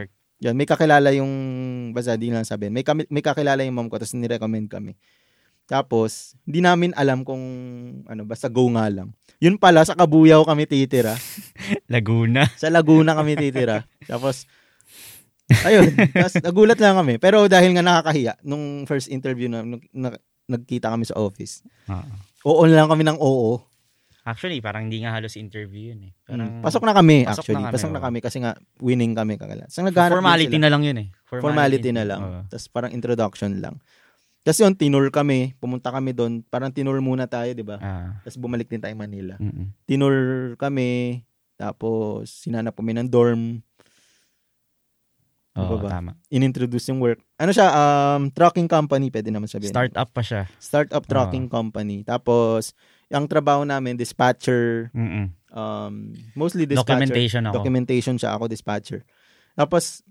[0.46, 1.32] Yan, may kakilala yung,
[1.92, 4.94] basta di lang sabihin, may, kami, may kakilala yung mom ko, tapos nirecommend kami.
[5.66, 7.42] Tapos, hindi namin alam kung,
[8.06, 9.10] ano, basta go nga lang.
[9.42, 11.18] Yun pala, sa Kabuyaw kami titira.
[11.94, 12.46] Laguna.
[12.54, 13.82] Sa Laguna kami titira.
[14.06, 14.46] Tapos,
[15.66, 17.18] ayun, tapos nagulat lang kami.
[17.18, 22.06] Pero dahil nga nakakahiya, nung first interview na, nung, na- nagkita kami sa office, Ah.
[22.46, 23.58] oo lang kami ng oo.
[24.26, 26.12] Actually, parang hindi nga halos interview yun eh.
[26.26, 26.66] Parang, Mm.
[26.66, 27.56] Pasok na kami, Pasok actually.
[27.56, 28.06] na kami, Pasok na oo.
[28.10, 29.70] kami kasi nga, winning kami kagala.
[29.70, 31.08] So, formality na lang yun eh.
[31.30, 32.22] formality na lang.
[32.26, 32.42] Oo.
[32.50, 33.78] Tapos parang introduction lang.
[34.42, 35.54] Tapos yun, tinur kami.
[35.58, 36.42] Pumunta kami doon.
[36.42, 37.78] Parang tinur muna tayo, di ba?
[37.78, 38.18] Ah.
[38.22, 39.38] Tapos bumalik din tayo Manila.
[39.38, 39.74] Mm-mm.
[39.86, 40.14] Tinur
[40.58, 41.22] kami.
[41.54, 43.62] Tapos sinanap kami ng dorm.
[45.56, 46.12] Oo, ba tama.
[46.28, 47.24] Inintroduce yung work.
[47.40, 47.72] Ano siya?
[47.72, 49.72] Um, trucking company, pwede naman sabihin.
[49.72, 50.52] Startup pa siya.
[50.60, 52.04] Startup trucking company.
[52.04, 52.76] Tapos,
[53.16, 54.92] yung trabaho namin, dispatcher.
[54.92, 55.32] Mm-mm.
[55.50, 57.00] Um, mostly dispatcher.
[57.00, 57.56] Documentation ako.
[57.56, 58.36] Documentation siya.
[58.36, 59.08] Ako dispatcher.
[59.56, 60.04] Tapos,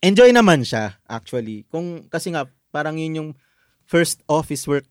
[0.00, 1.62] enjoy naman siya, actually.
[1.70, 3.30] Kung, kasi nga, parang yun yung
[3.84, 4.84] first office work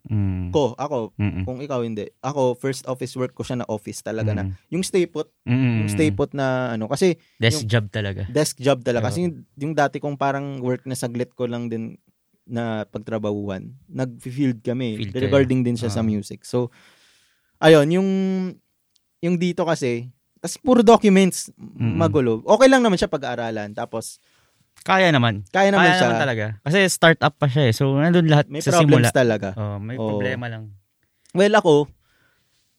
[0.00, 0.48] Mm.
[0.48, 0.72] ko.
[0.80, 1.44] Ako, Mm-mm.
[1.44, 2.08] kung ikaw hindi.
[2.24, 4.48] Ako, first office work ko siya na office talaga na.
[4.48, 4.52] Mm.
[4.72, 5.84] Yung stay put, Mm-mm.
[5.84, 6.88] yung stay put na ano.
[6.88, 8.24] Kasi, Desk yung- job talaga.
[8.24, 9.12] desk job talaga.
[9.12, 12.00] Kasi yung, yung dati kong parang work na saglit ko lang din
[12.44, 13.72] na pagtrabahuan.
[13.86, 14.96] Nag-field kami.
[14.98, 16.06] Field regarding din siya sa Ah.
[16.06, 16.42] music.
[16.42, 16.68] So,
[17.58, 18.08] ayun, yung,
[19.20, 21.94] yung dito kasi, tas puro documents, Mm-mm.
[21.94, 22.40] magulo.
[22.44, 23.70] Okay lang naman siya pag-aaralan.
[23.70, 24.18] Tapos,
[24.80, 25.44] Kaya naman.
[25.50, 26.06] kaya naman Kaya siya.
[26.08, 26.44] naman talaga.
[26.64, 27.74] Kasi startup pa siya eh.
[27.76, 29.10] So, nandun lahat May sa problems simula.
[29.12, 29.48] talaga.
[29.54, 30.08] Oh, may Oo.
[30.08, 30.72] problema lang.
[31.30, 31.84] Well, ako,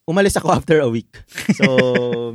[0.04, 1.14] umalis ako after a week.
[1.54, 2.34] So,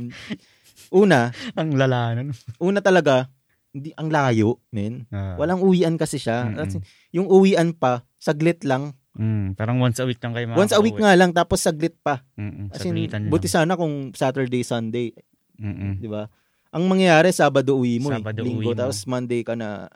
[0.89, 2.31] una, Ang lala nun.
[2.57, 3.27] una talaga,
[3.71, 5.05] hindi ang layo, men.
[5.09, 5.35] Ah.
[5.35, 6.47] Walang uwian kasi siya.
[6.47, 6.57] Mm-mm.
[6.57, 6.77] Kasi
[7.11, 8.95] yung uwian pa, saglit lang.
[9.17, 12.21] Mm, parang once a week lang kayo Once a week nga lang, tapos saglit pa.
[12.37, 12.69] Mm-mm.
[12.69, 13.31] As in, Saglitan lang.
[13.33, 15.09] buti sana kung Saturday, Sunday,
[15.57, 15.97] Mm-mm.
[15.97, 16.29] di ba?
[16.69, 18.45] Ang mangyayari, Sabado uwi mo Sabado eh.
[18.45, 18.77] Linggo, uwi mo.
[18.77, 19.89] tapos Monday ka na.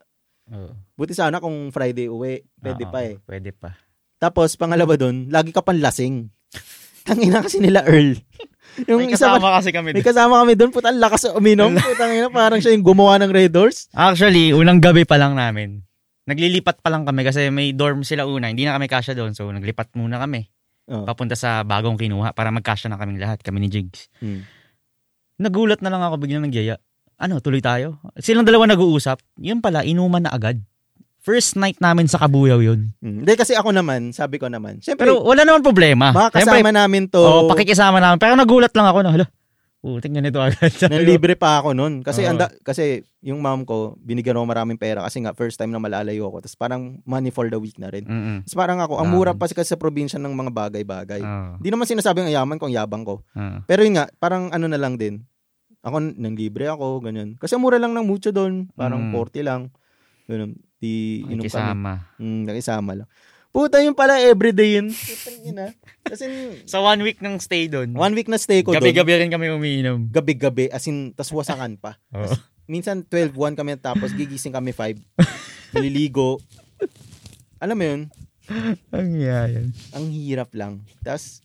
[0.49, 0.73] Oo.
[0.97, 2.41] Buti sana kung Friday uwi.
[2.57, 3.21] Pwede Oo, pa eh.
[3.21, 3.77] Pwede pa.
[4.17, 6.29] Tapos, pangalawa doon, lagi ka panlasing.
[7.07, 8.17] Tangina kasi nila Earl.
[8.89, 10.07] yung May isa pa, kasama kasi kami may doon.
[10.07, 11.75] kasama kami doon, puta, ang lakas uminom.
[11.75, 13.91] Putang ina, parang siya yung gumawa ng Red Doors.
[13.91, 15.83] Actually, unang gabi pa lang namin.
[16.29, 18.47] Naglilipat pa lang kami kasi may dorm sila una.
[18.47, 19.33] Hindi na kami kasya doon.
[19.35, 20.47] So, naglipat muna kami.
[20.87, 21.03] Oh.
[21.03, 23.41] Papunta sa bagong kinuha para magkasya na kaming lahat.
[23.41, 24.07] Kami ni Jigs.
[24.21, 24.45] Hmm.
[25.41, 26.77] Nagulat na lang ako biglang nagyaya.
[27.21, 28.01] Ano, tuloy tayo?
[28.17, 29.21] Silang dalawa nag-uusap.
[29.41, 30.61] Yun pala, inuman na agad.
[31.21, 32.97] First night namin sa Kabuyaw yun.
[32.97, 33.21] Hmm.
[33.21, 36.09] Hindi, kasi ako naman, sabi ko naman, syempre, Pero wala naman problema.
[36.09, 37.21] makakasama Siyempre, namin to.
[37.21, 38.17] oh, pakikisama namin.
[38.17, 39.27] Pero nagulat lang ako na, hala,
[39.81, 40.69] Puting ganito agad.
[40.93, 42.05] Nanlibre pa ako noon.
[42.05, 42.29] Kasi, Oo.
[42.29, 46.29] anda, kasi yung mom ko, binigyan ako maraming pera kasi nga first time na malalayo
[46.29, 46.45] ako.
[46.45, 48.05] Tapos parang money for the week na rin.
[48.05, 48.45] Mm-mm.
[48.45, 51.21] Tapos parang ako, ang mura pa kasi sa probinsya ng mga bagay-bagay.
[51.21, 51.57] Oo.
[51.57, 53.25] Hindi naman sinasabing ang yaman ko, ang yabang ko.
[53.25, 53.57] Oo.
[53.65, 55.25] Pero yun nga, parang ano na lang din.
[55.81, 57.41] Ako, nang libre ako, ganyan.
[57.41, 58.69] Kasi mura lang ng mucho doon.
[58.73, 59.17] Parang Mm.
[59.17, 59.61] 40 lang.
[60.29, 60.61] Ganun.
[60.81, 61.45] Di, inom kami.
[61.45, 61.91] Nakisama.
[62.17, 63.07] Mm, nakisama lang.
[63.51, 64.89] Puta yun pala, everyday yun.
[64.89, 65.65] Putang ina.
[66.01, 66.25] Kasi
[66.65, 68.79] Sa one week ng stay doon, one week na stay ko doon.
[68.81, 70.07] gabi-gabi rin kami umiinom.
[70.07, 70.71] Gabi-gabi.
[70.71, 71.99] As in, tas wasakan pa.
[72.15, 72.31] Oo.
[72.65, 74.97] Minsan 12-1 kami tapos gigising kami 5.
[75.75, 76.39] Naliligo.
[77.59, 78.01] Alam mo yun,
[78.89, 79.71] Ang yan.
[79.93, 80.81] ang hirap lang.
[81.05, 81.43] Tas,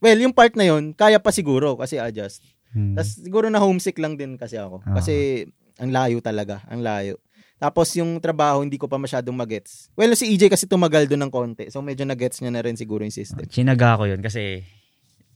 [0.00, 2.42] well, yung part na yun, kaya pa siguro kasi adjust.
[2.72, 2.96] Hmm.
[2.96, 4.80] Tas siguro na homesick lang din kasi ako.
[4.82, 4.98] Ah.
[4.98, 7.20] Kasi ang layo talaga, ang layo.
[7.62, 9.86] Tapos yung trabaho, hindi ko pa masyadong magets.
[9.94, 11.70] Well, si EJ kasi tumagal doon ng konti.
[11.70, 13.46] So medyo nagets niya na rin siguro yung system.
[13.46, 14.66] Chinaga ko yun kasi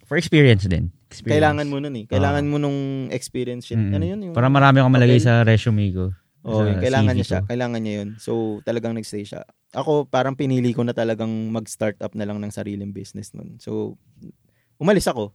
[0.02, 0.90] for experience din.
[1.06, 1.30] Experience.
[1.38, 2.04] Kailangan mo nun eh.
[2.10, 2.78] Kailangan mo nung
[3.14, 3.78] experience shit.
[3.78, 3.94] Mm.
[3.94, 4.18] Ano yun?
[4.26, 5.26] Yung, Para marami akong malagay Okay.
[5.30, 6.04] sa resume ko.
[6.42, 6.78] oh, sa yun.
[6.82, 7.38] Kailangan CV niya siya.
[7.38, 7.46] ko.
[7.46, 8.08] Kailangan niya yun.
[8.18, 8.32] So
[8.66, 9.46] talagang nagstay siya.
[9.70, 13.62] Ako parang pinili ko na talagang mag-start up na lang ng sariling business nun.
[13.62, 13.94] So
[14.78, 15.30] umalis ako.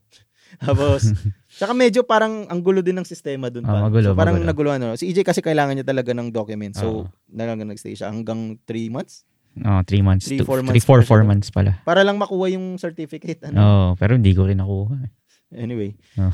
[0.62, 1.12] Tapos,
[1.50, 3.88] tsaka medyo parang ang gulo din ng sistema dun Ah, pa.
[3.88, 4.50] magulo, so, parang magulo.
[4.50, 4.80] naguluhan.
[4.80, 4.96] No?
[4.96, 6.74] Si EJ kasi kailangan niya talaga ng document.
[6.74, 7.12] So, Oo.
[7.28, 9.24] talagang nagstay siya hanggang 3 months.
[9.58, 10.32] Oh, three months.
[10.32, 11.76] Three, Two- four three, months four, four months pala.
[11.84, 13.52] Para lang makuha yung certificate.
[13.52, 13.60] Ano?
[13.60, 14.96] Oo, pero hindi ko rin nakuha.
[15.04, 15.12] eh.
[15.52, 15.92] Anyway.
[16.16, 16.32] Oh.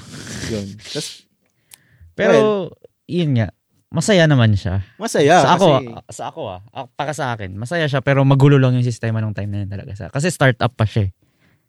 [0.48, 0.78] Yun.
[0.78, 1.26] Tapos,
[2.14, 2.70] Pero,
[3.06, 3.50] yun nga,
[3.90, 4.86] masaya naman siya.
[4.98, 5.42] masaya.
[5.42, 8.58] sa ako, kasi, ah, sa ako ah, ah, para sa akin, masaya siya pero magulo
[8.58, 9.94] lang yung sistema nung time na yun talaga.
[9.94, 11.12] Sa, kasi startup pa siya eh.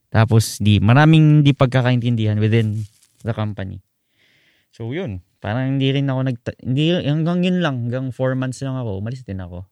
[0.09, 2.85] Tapos, di, maraming di pagkakaintindihan within
[3.23, 3.85] the company.
[4.73, 5.21] So, yun.
[5.39, 6.37] Parang hindi rin ako nag...
[6.65, 7.87] Hindi, hanggang yun lang.
[7.87, 8.99] Hanggang four months lang ako.
[8.99, 9.69] Umalis din ako.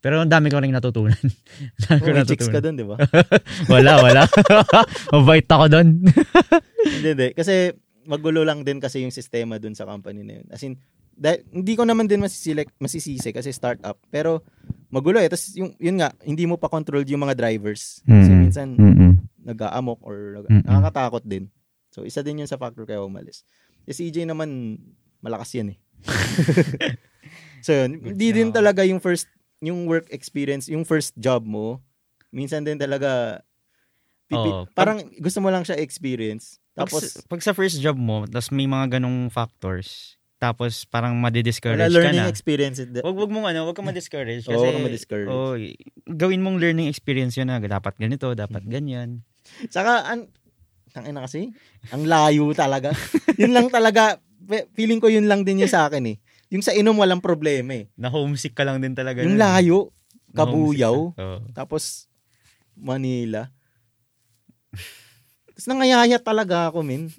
[0.00, 1.12] Pero ang dami ko rin natutunan.
[1.84, 2.64] Dami ko oh, chicks ka natutunan.
[2.64, 2.96] dun, di ba?
[3.72, 4.22] wala, wala.
[5.12, 5.88] Mabait ako doon.
[6.88, 7.28] hindi, hindi.
[7.36, 7.76] Kasi,
[8.08, 10.46] magulo lang din kasi yung sistema dun sa company na yun.
[10.48, 10.80] As in,
[11.12, 14.00] dahil, hindi ko naman din masisili, masisisi kasi startup.
[14.08, 14.40] Pero,
[14.88, 15.28] magulo eh.
[15.28, 18.00] Tapos, yung, yun nga, hindi mo pa controlled yung mga drivers.
[18.08, 18.40] Kasi Mm.
[18.40, 19.12] minsan, Mm-mm.
[19.50, 20.64] Nag-aamok or nag- Mm-mm.
[20.64, 21.50] nakakatakot din.
[21.88, 23.42] So, isa din yun sa factor kaya umalis.
[23.82, 24.78] Eh, si EJ naman,
[25.18, 25.78] malakas yan eh.
[27.60, 27.98] so, yun.
[28.00, 29.26] Hindi din talaga yung first,
[29.60, 31.82] yung work experience, yung first job mo,
[32.30, 33.42] minsan din talaga,
[34.26, 34.64] pipi, Oo.
[34.64, 36.56] Pag- parang gusto mo lang siya experience.
[36.72, 41.76] Tapos, Tapos, pag sa first job mo, tapos may mga ganong factors, tapos parang madidiscourage
[41.82, 42.30] ka learning na.
[42.30, 42.78] experience.
[42.78, 45.28] it- Wag wag mong ano, wag ka ma-discourage kasi Oo, wag ka ma-discourage.
[45.28, 45.52] oh,
[46.08, 48.72] gawin mong learning experience 'yun na dapat ganito, dapat Mm-hmm.
[48.72, 49.08] ganyan.
[49.68, 50.28] Tsaka, an,
[50.90, 51.50] tangina kasi,
[51.90, 52.90] ang layo talaga.
[53.40, 56.16] yun lang talaga, fe- feeling ko yun lang din yung sa akin eh.
[56.50, 57.86] Yung sa inom, walang problema eh.
[57.94, 59.22] Na homesick ka lang din talaga.
[59.22, 59.42] Yung nun.
[59.42, 59.78] layo,
[60.30, 61.22] Na kabuyaw, ka.
[61.22, 61.38] Oo.
[61.50, 62.06] tapos
[62.74, 63.50] Manila.
[65.50, 67.10] Tapos nangayaya talaga ako, min.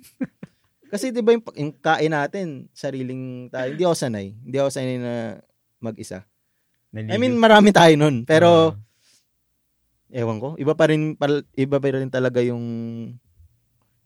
[0.91, 3.71] Kasi 'di ba yung, yung kain natin, sariling tayo.
[3.71, 4.27] Hindi ako sanay.
[4.35, 5.13] Hindi ako sanay na
[5.79, 6.27] mag-isa.
[6.91, 7.15] I Naligo.
[7.15, 8.27] mean, marami tayo nun.
[8.27, 8.90] Pero Oo.
[10.11, 12.63] Ewan ko, iba pa rin pal- iba pa rin talaga yung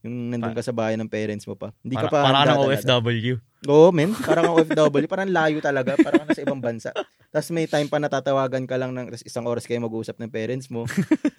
[0.06, 1.74] yung nandun ka sa bahay ng parents mo pa.
[1.82, 2.62] Hindi para, ka pa para ng.
[2.62, 3.42] OFW.
[3.66, 4.14] Oo, men.
[4.14, 5.10] Parang ang OFW.
[5.10, 5.98] Parang layo talaga.
[5.98, 6.94] Parang nasa ibang bansa.
[7.34, 10.70] Tapos may time pa natatawagan ka lang ng tas isang oras kayo mag-uusap ng parents
[10.70, 10.86] mo.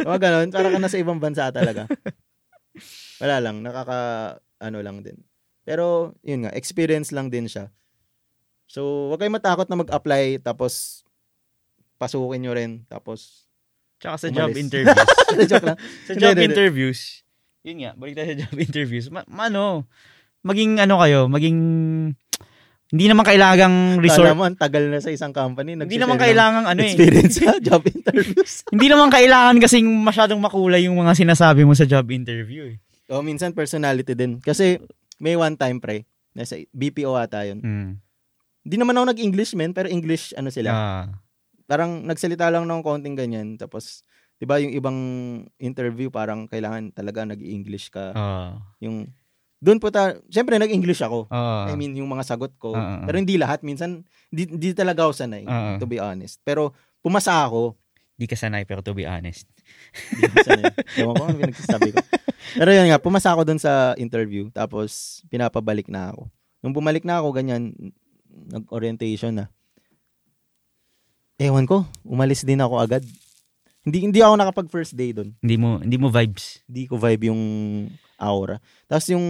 [0.02, 0.48] Mga ganon.
[0.50, 1.86] Parang ka nasa ibang bansa talaga.
[3.22, 3.62] Wala lang.
[3.62, 3.98] Nakaka,
[4.58, 5.22] ano lang din.
[5.62, 7.70] Pero, yun nga, experience lang din siya.
[8.66, 11.06] So, wag kayo matakot na mag-apply tapos
[12.02, 12.82] pasukin nyo rin.
[12.90, 13.45] Tapos,
[13.96, 14.36] Tsaka sa Umalis.
[14.36, 15.08] job interviews.
[15.50, 15.78] joke lang.
[15.78, 16.52] sa Hindi, job hindi, hindi.
[16.52, 17.00] interviews.
[17.66, 19.06] Yun nga, balik tayo sa job interviews.
[19.08, 19.88] Ma, ma- ano,
[20.44, 21.58] maging ano kayo, maging
[22.86, 24.30] hindi naman kailangang resort.
[24.30, 25.74] Kala mo, ang tagal na sa isang company.
[25.74, 26.92] Hindi nagsishare naman ng kailangan ano eh.
[26.94, 28.52] Experience sa job interviews.
[28.72, 32.76] Hindi naman kailangan kasing masyadong makulay yung mga sinasabi mo sa job interview eh.
[33.10, 34.38] o, minsan personality din.
[34.38, 34.78] Kasi,
[35.18, 37.58] may one time, pre, nasa BPO ata yun.
[37.58, 37.90] Mm.
[38.70, 40.70] Hindi naman ako nag-English, men, pero English, ano sila.
[40.70, 41.06] Ah.
[41.66, 43.58] Parang nagsalita lang ng konting ganyan.
[43.58, 44.06] Tapos,
[44.38, 44.98] di ba yung ibang
[45.58, 48.14] interview, parang kailangan talaga nag-English ka.
[48.14, 48.62] Ah.
[48.78, 49.10] Yung,
[49.58, 51.26] doon po ta, syempre nag-English ako.
[51.28, 51.66] Ah.
[51.66, 52.70] I mean, yung mga sagot ko.
[52.72, 53.02] Ah.
[53.02, 53.66] Pero hindi lahat.
[53.66, 55.74] Minsan, di, di talaga ako sanay, ah.
[55.82, 56.38] to be honest.
[56.46, 56.70] Pero,
[57.02, 57.74] pumasa ako.
[58.16, 59.44] Di ka sanay pero to be honest.
[60.16, 60.72] Di ko sanay.
[60.96, 62.00] Ewan ko ano pinagsasabi ko.
[62.56, 64.48] Pero yun nga, pumasa ako doon sa interview.
[64.54, 66.30] Tapos, pinapabalik na ako.
[66.64, 67.74] Nung bumalik na ako, ganyan,
[68.30, 69.46] nag-orientation na.
[71.36, 73.04] Ewan ko, umalis din ako agad.
[73.84, 75.36] Hindi hindi ako nakapag first day doon.
[75.38, 76.64] Hindi mo hindi mo vibes.
[76.64, 77.42] Hindi ko vibe yung
[78.16, 78.56] aura.
[78.88, 79.22] Tapos yung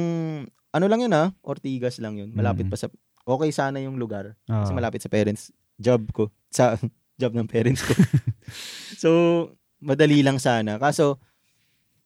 [0.70, 2.30] ano lang yun ah, Ortigas lang yun.
[2.32, 2.72] Malapit Mm.
[2.72, 2.88] pa sa
[3.26, 4.62] Okay sana yung lugar Ah.
[4.62, 6.30] kasi malapit sa parents job ko.
[6.48, 6.78] Sa
[7.20, 7.92] job ng parents ko.
[9.02, 9.10] so
[9.76, 10.78] madali lang sana.
[10.78, 11.18] Kaso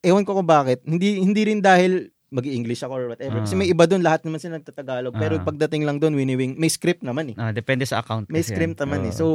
[0.00, 0.80] ewan ko kung bakit.
[0.82, 3.42] Hindi hindi rin dahil mag-English ako or whatever.
[3.42, 3.60] Kasi Ah.
[3.60, 5.12] may iba doon, lahat naman sila nagtatagalog.
[5.12, 5.44] Pero Ah.
[5.44, 7.36] pagdating lang doon, winiwing, may script naman eh.
[7.36, 8.26] Ah, depende sa account.
[8.26, 8.80] May script yan.
[8.80, 9.12] naman eh.
[9.12, 9.18] Oo.
[9.18, 9.26] So,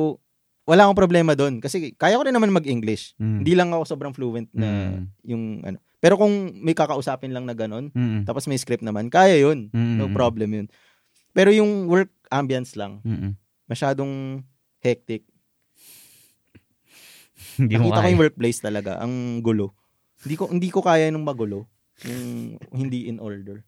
[0.65, 1.61] wala akong problema doon.
[1.61, 3.13] Kasi kaya ko rin naman mag-English.
[3.15, 3.45] Mm.
[3.45, 5.03] Hindi lang ako sobrang fluent na Mm.
[5.23, 5.77] yung ano.
[6.01, 8.25] Pero kung may kakausapin lang na ganun, Mm.
[8.25, 9.69] tapos may script naman, kaya yun.
[9.69, 9.97] Mm.
[9.97, 10.67] No problem yun.
[11.31, 13.37] Pero yung work ambience lang, Mm.
[13.65, 14.41] masyadong
[14.81, 15.25] hectic.
[17.55, 19.71] Hindi Nakita ko yung workplace talaga, ang gulo.
[20.25, 21.69] Hindi ko hindi ko kaya nung magulo.
[22.03, 23.63] Yung hindi in order.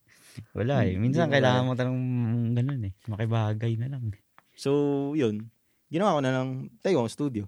[0.53, 0.99] Wala eh.
[0.99, 2.01] Minsan kailangan mo talagang
[2.53, 2.93] ganun eh.
[3.07, 4.13] Makibagay na lang.
[4.57, 5.49] So, yun.
[5.87, 6.47] Ginawa ko na lang,
[6.83, 7.47] tayo ang studio.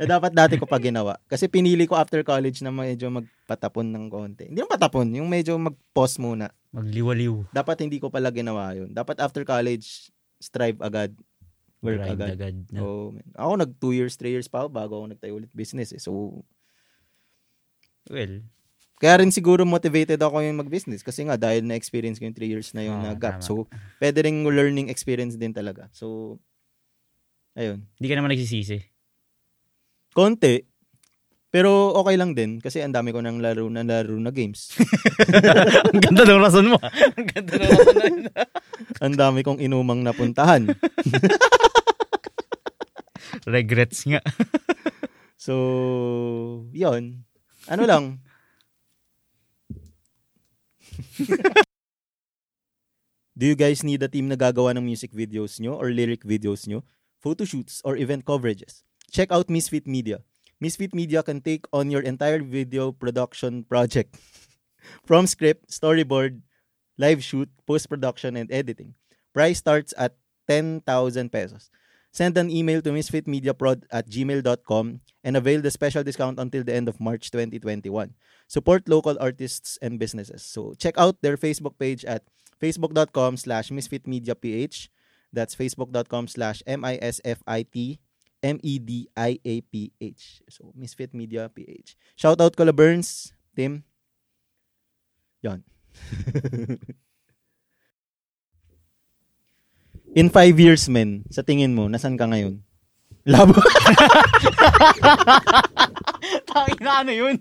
[0.00, 1.20] na dapat dati ko pa ginawa.
[1.28, 4.48] Kasi pinili ko after college na medyo magpatapon ng konti.
[4.48, 6.48] Hindi naman patapon, yung medyo mag-pause muna.
[6.72, 7.52] Magliwaliw.
[7.52, 8.88] Dapat hindi ko pala ginawa yun.
[8.90, 10.08] Dapat after college,
[10.40, 11.12] strive agad.
[11.78, 12.28] Work Grind agad.
[12.34, 12.56] agad.
[12.72, 12.80] na.
[12.80, 12.84] So,
[13.36, 16.00] ako nag 2 years, 3 years pa ako bago ako nagtayo ulit business eh.
[16.00, 16.42] So,
[18.08, 18.40] Well,
[18.98, 22.68] kaya rin siguro motivated ako yung mag-business kasi nga dahil na-experience ko yung 3 years
[22.74, 23.38] na yung Oo, na gap.
[23.38, 23.46] tama.
[23.46, 23.68] So,
[24.00, 25.86] pwede rin learning experience din talaga.
[25.94, 26.40] So,
[27.58, 27.82] ayun.
[27.98, 28.78] hindi ka naman nagsisisi.
[30.14, 30.62] Konti.
[31.48, 34.76] Pero okay lang din kasi ang dami ko nang laro na laro na games.
[35.88, 36.76] Ang ganda ng rason mo.
[37.16, 38.20] Ang ganda ng rason na yun.
[39.04, 40.68] ang dami kong inumang napuntahan.
[43.48, 44.20] Regrets nga.
[45.40, 47.24] So, yon
[47.64, 48.20] Ano lang.
[53.38, 56.68] Do you guys need a team na gagawa ng music videos nyo or lyric videos
[56.68, 56.84] nyo,
[57.24, 58.82] photoshoots, or event coverages?
[59.10, 60.20] Check out Misfit Media.
[60.60, 64.18] Misfit Media can take on your entire video production project.
[65.06, 66.42] From script, storyboard,
[66.98, 68.94] live shoot, post-production, and editing.
[69.32, 70.16] Price starts at
[70.48, 70.82] 10,000
[71.30, 71.70] pesos.
[72.10, 76.88] Send an email to misfitmediaprod at gmail.com and avail the special discount until the end
[76.88, 78.14] of March 2021.
[78.48, 80.42] Support local artists and businesses.
[80.42, 82.24] So check out their Facebook page at
[82.60, 84.88] facebook.com slash misfitmediaph.
[85.32, 88.00] That's facebook.com slash M-I-S-F-I-T
[88.42, 90.22] M-E-D-I-A-P-H.
[90.48, 91.96] So Misfit Media PH.
[92.14, 93.82] Shout out Cola Burns, Tim.
[95.42, 95.62] Yan.
[100.16, 102.64] In five years, men, sa tingin mo, nasan ka ngayon?
[103.28, 103.52] Labo.
[106.48, 107.36] Takin na ano yun?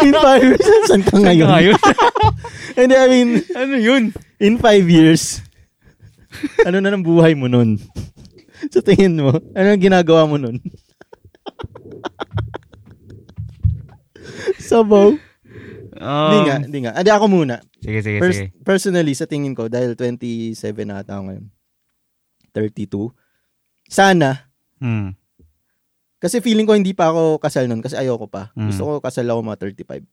[0.00, 1.44] in five years, nasan ka ngayon?
[1.44, 1.76] Ngayon?
[2.80, 4.16] Hindi, I mean, ano yun?
[4.40, 5.44] in five years,
[6.62, 7.76] ano na ng buhay mo nun?
[8.74, 10.58] sa tingin mo, ano ang ginagawa mo nun?
[14.58, 15.14] Sabaw.
[15.96, 16.92] Um, Hindi nga, hindi nga.
[16.92, 17.56] Adi ako muna.
[17.80, 18.52] Sige, sige, Pers- sige.
[18.60, 20.52] personally, sa tingin ko, dahil 27
[20.84, 21.46] na ata ako ngayon,
[22.52, 23.12] 32,
[23.86, 25.16] sana, Hmm.
[26.18, 28.52] kasi feeling ko hindi pa ako kasal nun kasi ayoko pa.
[28.52, 28.68] Mm.
[28.68, 30.04] Gusto ko kasal ako mga 35.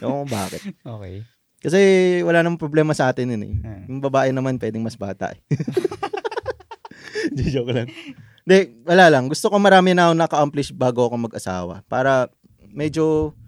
[0.00, 0.60] Ewan ko bakit.
[0.80, 1.22] Okay.
[1.62, 1.80] Kasi
[2.26, 3.54] wala namang problema sa atin yun eh.
[3.62, 3.82] Hmm.
[3.86, 5.40] Yung babae naman pwedeng mas bata eh.
[7.38, 7.88] Di, joke lang.
[8.42, 9.30] Hindi, wala lang.
[9.30, 11.86] Gusto ko marami na ako naka-accomplish bago ako mag-asawa.
[11.86, 12.26] Para
[12.74, 13.38] medyo,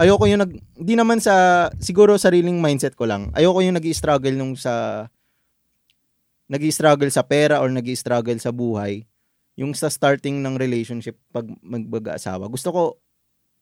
[0.00, 3.28] ayoko yung nag, hindi naman sa, siguro sariling mindset ko lang.
[3.36, 5.04] Ayoko yung nag struggle nung sa,
[6.48, 9.04] nag struggle sa pera or nag struggle sa buhay.
[9.60, 12.48] Yung sa starting ng relationship pag mag-asawa.
[12.48, 12.82] Gusto ko,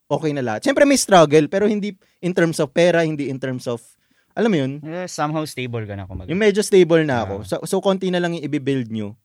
[0.07, 0.63] okay na lahat.
[0.63, 3.83] Siyempre may struggle, pero hindi in terms of pera, hindi in terms of,
[4.37, 6.29] alam mo yun, Eh, somehow stable ka na kumaga.
[6.29, 7.35] yung medyo stable na ako.
[7.41, 7.47] Ah.
[7.49, 9.17] So, so konti na lang yung i-build nyo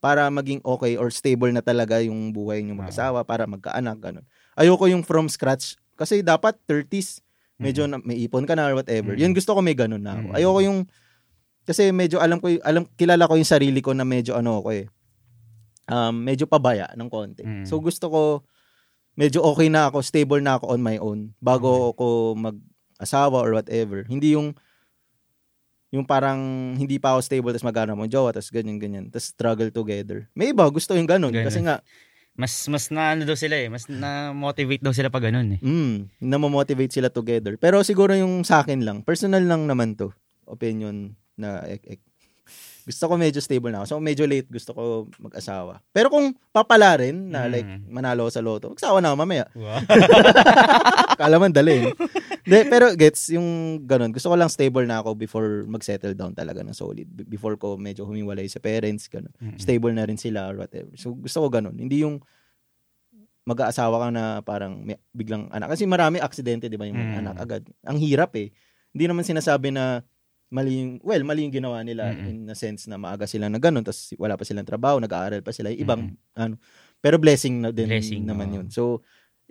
[0.00, 4.24] para maging okay or stable na talaga yung buhay nyo mag-asawa, para magkaanak, ganun.
[4.56, 5.76] Ayoko yung from scratch.
[5.92, 7.20] Kasi dapat 30s,
[7.60, 9.12] medyo na, may ipon ka na or whatever.
[9.12, 9.20] Mm.
[9.20, 10.26] Yun gusto ko may ganun na ako.
[10.32, 10.36] Mm.
[10.40, 10.78] Ayoko yung,
[11.68, 14.88] kasi medyo alam ko, alam, kilala ko yung sarili ko na medyo ano ako eh.
[15.84, 17.44] Um, medyo pabaya ng konti.
[17.44, 17.68] Mm.
[17.68, 18.22] So gusto ko,
[19.20, 22.32] medyo okay na ako, stable na ako on my own bago ako
[23.00, 24.04] mag-asawa or whatever.
[24.04, 24.52] Hindi yung
[25.90, 26.38] yung parang
[26.78, 30.28] hindi pa ako stable tapos magkano mo jowa tapos ganyan ganyan tapos struggle together.
[30.36, 31.48] May iba gusto yung ganun, Ganun.
[31.48, 31.80] kasi nga
[32.30, 33.66] Mas mas na ano daw sila eh.
[33.66, 35.60] Mas na motivate daw sila pag ganun eh.
[35.60, 37.58] mm, na-motivate sila together.
[37.58, 40.14] Pero siguro yung sa akin lang, personal lang naman to.
[40.46, 42.00] Opinion na ek, ek.
[42.88, 43.86] Gusto ko medyo stable na ako.
[43.92, 44.82] So medyo late gusto ko
[45.18, 45.82] mag-asawa.
[45.90, 47.52] Pero kung papala rin na Mm.
[47.52, 49.44] like manalo sa loto, magsawa na ako mamaya.
[49.52, 49.82] Wow.
[51.20, 51.82] Kala man dali.
[51.82, 51.92] eh.
[52.46, 53.48] De, pero gets yung
[53.84, 54.10] ganun.
[54.10, 57.04] Gusto ko lang stable na ako before mag-settle down talaga ng solid.
[57.26, 59.32] Before ko medyo humiwalay sa parents, ganun.
[59.36, 59.58] Mm-mm.
[59.58, 60.92] Stable na rin sila or whatever.
[60.96, 61.76] So gusto ko ganun.
[61.76, 62.20] Hindi yung
[63.44, 65.74] mag-aasawa ka na parang may, biglang anak.
[65.74, 67.20] Kasi marami aksidente, di ba, yung mga Mm.
[67.24, 67.62] anak agad.
[67.82, 68.52] Ang hirap eh.
[68.92, 70.04] Hindi naman sinasabi na
[70.50, 72.26] mali yung, well, mali yung ginawa nila Mm-mm.
[72.26, 75.54] in a sense na maaga sila na ganun, tapos wala pa silang trabaho, nag-aaral pa
[75.54, 76.16] sila, ibang, Mm.
[76.36, 76.54] ano.
[77.00, 78.56] Pero blessing na din Blessing, naman oo.
[78.60, 78.66] yun.
[78.68, 79.00] So,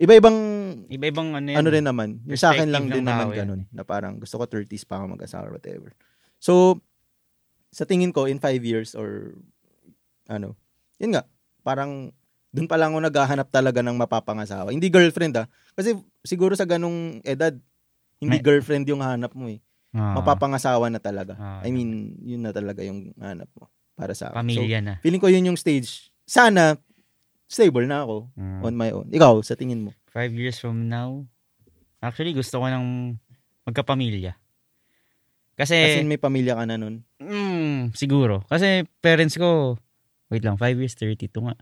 [0.00, 0.38] Iba-ibang
[0.88, 1.58] Iba-ibang ano yun.
[1.60, 2.24] ano rin naman.
[2.24, 3.38] Yung sa akin lang din naman yan.
[3.44, 3.60] ganun.
[3.68, 5.92] Na parang gusto ko 30s pa ako mag-asawa or whatever.
[6.40, 6.80] So,
[7.68, 9.36] sa tingin ko, in 5 years or
[10.26, 10.56] ano,
[10.96, 11.28] yun nga,
[11.60, 12.10] parang
[12.50, 14.72] dun pa lang ako naghahanap talaga ng mapapangasawa.
[14.72, 15.46] Hindi girlfriend ah.
[15.76, 15.94] Kasi
[16.24, 17.54] siguro sa ganung edad,
[18.18, 19.60] hindi May- girlfriend yung hanap mo eh.
[19.90, 21.34] Ah, Mapapangasawa na talaga.
[21.34, 21.60] Ah.
[21.60, 24.38] I mean, yun na talaga yung hanap mo para sa akin.
[24.48, 24.94] So, pamilya na.
[24.98, 26.08] feeling ko yun yung stage.
[26.24, 26.78] Sana,
[27.50, 28.62] stable na ako Ah.
[28.62, 29.10] on my own.
[29.10, 29.90] Ikaw, sa tingin mo?
[30.06, 31.26] Five years from now,
[31.98, 33.18] actually gusto ko ng
[33.66, 34.38] magkapamilya.
[35.54, 37.04] Kasi, As in, may pamilya ka na nun.
[37.20, 38.46] mm, siguro.
[38.46, 39.76] Kasi parents ko,
[40.30, 41.58] wait lang, 5 years, 32 nga.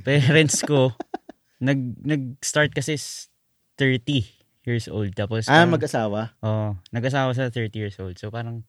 [0.00, 0.94] Parents ko,
[1.60, 3.28] nag, nag-start kasi s-
[3.76, 4.24] 30
[4.64, 5.12] years old.
[5.12, 6.20] Tapos, Ah, parang- mag-asawa?
[6.40, 8.16] Oo, nag-asawa sa 30 years old.
[8.16, 8.64] So, parang,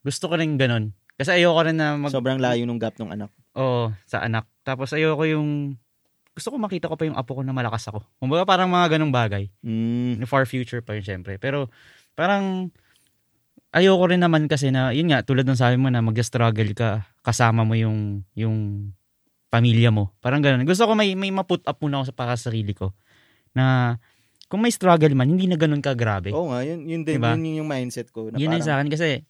[0.00, 0.94] gusto ko rin ganun.
[1.18, 2.14] Kasi ayoko rin na mag...
[2.14, 3.30] Sobrang layo nung gap ng anak.
[3.54, 4.46] Oo, sa anak.
[4.62, 5.78] Tapos ayoko yung...
[6.32, 8.08] Gusto ko makita ko pa yung apo ko na malakas ako.
[8.16, 9.52] Kumbaga parang mga ganong bagay.
[9.60, 10.24] Mm.
[10.24, 11.36] Far future pa yun, syempre.
[11.36, 11.68] Pero,
[12.16, 12.72] parang,
[13.76, 17.68] ayoko rin naman kasi na, yun nga, tulad ng sabi mo na mag-struggle ka, kasama
[17.68, 18.88] mo yung, yung
[19.52, 20.16] pamilya mo.
[20.24, 20.64] Parang ganun.
[20.64, 22.96] Gusto ko may, may ma-put up muna ako sa para sa sarili ko.
[23.52, 23.96] Na,
[24.48, 26.32] kung may struggle man, hindi na ganun ka grabe.
[26.32, 27.36] Oo nga, yun, yun din, Diba?
[27.36, 28.32] yun, yung mindset ko.
[28.32, 29.24] Na yun parang, sa akin kasi,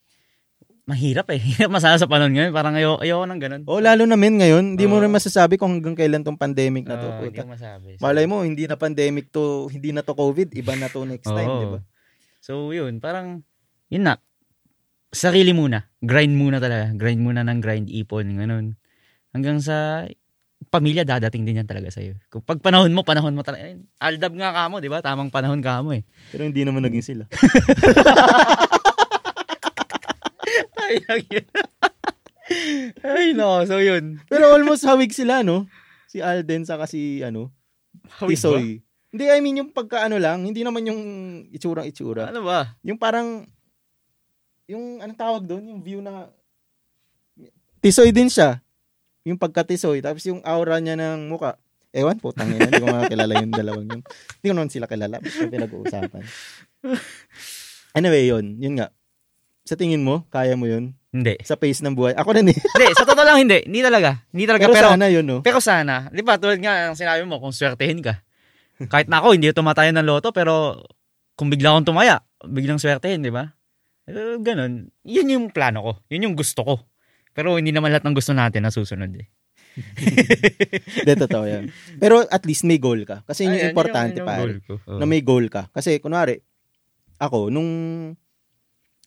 [0.87, 1.39] mahirap eh.
[1.55, 2.51] Hirap masaya sa panahon ngayon.
[2.51, 3.63] Parang ayoko, ayoko ng ganun.
[3.71, 5.03] Oh, lalo na men ngayon, hindi mo Oo.
[5.07, 7.07] rin masasabi kung hanggang kailan tong pandemic na to.
[7.09, 7.89] Oo, hindi ko masabi.
[7.99, 11.31] So, Malay mo, hindi na pandemic to, hindi na to COVID, iba na to next
[11.39, 11.61] time, Oo.
[11.63, 11.81] di ba?
[12.43, 12.99] So, yun.
[12.99, 13.47] Parang,
[13.87, 14.19] yun na.
[15.13, 15.87] Sarili muna.
[16.03, 16.91] Grind muna talaga.
[16.97, 18.75] Grind muna ng grind, ipon, ganun.
[19.31, 20.09] Hanggang sa
[20.73, 22.17] pamilya, dadating din yan talaga sa'yo.
[22.33, 23.77] Kung pag panahon mo, panahon mo talaga.
[24.01, 25.05] Aldab nga ka mo, di ba?
[25.05, 26.03] Tamang panahon ka mo eh.
[26.33, 27.25] Pero hindi naman naging sila.
[30.83, 31.47] Ay, yun.
[33.03, 33.63] Ay, no.
[33.65, 34.21] So, yun.
[34.29, 35.67] Pero almost hawig sila, no?
[36.11, 37.53] Si Alden sa si, ano,
[38.21, 38.41] Hawig ba?
[38.41, 38.69] Tisoy.
[39.13, 41.03] Hindi, I mean, yung pagka ano lang, hindi naman yung
[41.53, 42.33] itsurang-itsura.
[42.33, 42.73] Ano ba?
[42.81, 43.45] Yung parang,
[44.65, 45.69] yung, anong tawag doon?
[45.69, 46.33] Yung view na,
[47.85, 48.65] tisoy din siya.
[49.29, 50.01] Yung pagka-tisoy.
[50.01, 51.61] Tapos yung aura niya ng muka.
[51.93, 54.01] Ewan po, tangin Hindi ko makakilala yung dalawang yun.
[54.01, 55.21] Hindi ko naman sila kilala.
[55.21, 56.25] Basta pinag-uusapan.
[57.93, 58.57] Anyway, yun.
[58.57, 58.89] Yun nga.
[59.73, 60.93] Sa tingin mo, kaya mo yun?
[61.09, 61.41] Hindi.
[61.49, 62.13] Sa pace ng buhay.
[62.13, 62.57] Ako rin eh.
[62.77, 63.65] Hindi, sa totoo lang hindi.
[63.65, 64.21] Hindi talaga.
[64.29, 64.65] Hindi talaga.
[64.69, 65.39] Pero, Pero, sana yun, no?
[65.41, 68.21] Pero sana, di ba, tulad nga ng sinabi mo, kung swertehin ka.
[68.93, 70.85] Kahit na ako, hindi tumatayo ng loto, pero
[71.33, 73.49] kung bigla akong tumaya, biglang swertehin, di ba?
[74.05, 74.93] Eh, ganun.
[75.09, 75.93] Yun yung plano ko.
[76.13, 76.75] Yun yung gusto ko.
[77.33, 79.25] Pero hindi naman lahat ng gusto natin nasusunod eh.
[81.01, 81.73] Hindi, totoo yan.
[81.97, 83.25] Pero at least may goal ka.
[83.25, 84.75] Kasi yun yung Ayun, importante, yun goal ko.
[84.85, 85.01] Oo.
[85.01, 85.73] na may goal ka.
[85.73, 86.45] Kasi kunwari,
[87.17, 87.73] ako, nung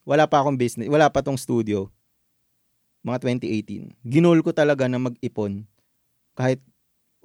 [0.06, 1.90] wala pa akong business, wala pa tong studio,
[3.06, 5.66] mga 2018, ginol ko talaga na mag-ipon
[6.34, 6.62] kahit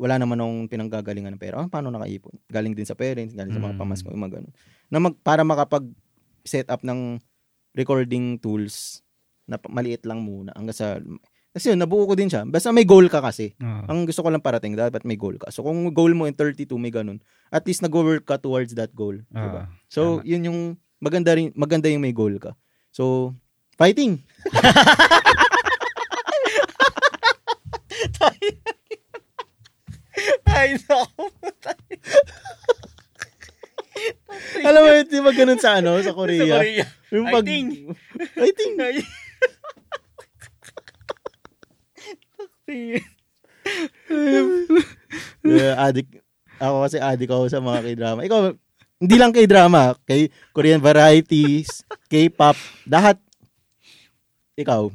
[0.01, 1.61] wala naman akong pinanggagalingan ng pera.
[1.61, 2.33] Ah, paano nakaipon?
[2.49, 3.81] Galing din sa parents, galing sa mga Mm.
[3.85, 4.53] pamasko, yung mga ganun.
[4.89, 7.21] Na mag, para makapag-set up ng
[7.77, 9.05] recording tools
[9.45, 10.87] na maliit lang muna hanggang sa
[11.51, 12.47] kasi yun, nabuo ko din siya.
[12.47, 13.59] Basta may goal ka kasi.
[13.59, 13.91] Oo.
[13.91, 15.51] Ang gusto ko lang parating, dapat may goal ka.
[15.51, 17.19] So, kung goal mo in 32, may ganun.
[17.51, 19.19] At least nag-work ka towards that goal.
[19.35, 19.67] diba?
[19.67, 20.31] Ah, So, tama.
[20.31, 20.59] yun yung
[21.03, 22.55] maganda rin, maganda yung may goal ka.
[22.91, 23.35] So,
[23.79, 24.23] fighting!
[30.51, 31.25] Ay, naku.
[34.61, 36.59] Alam mo, di ba ganun sa ano, sa Sa Korea?
[36.61, 36.87] Korea.
[37.15, 37.47] Yung pag...
[37.47, 37.95] Fighting!
[38.35, 38.73] Fighting!
[45.41, 46.21] Yeah, addict.
[46.61, 48.21] Ako kasi addict ako sa mga k-drama.
[48.27, 48.53] Ikaw,
[49.01, 53.17] hindi lang k-drama, kay Korean varieties, K-pop, lahat.
[54.55, 54.93] Ikaw.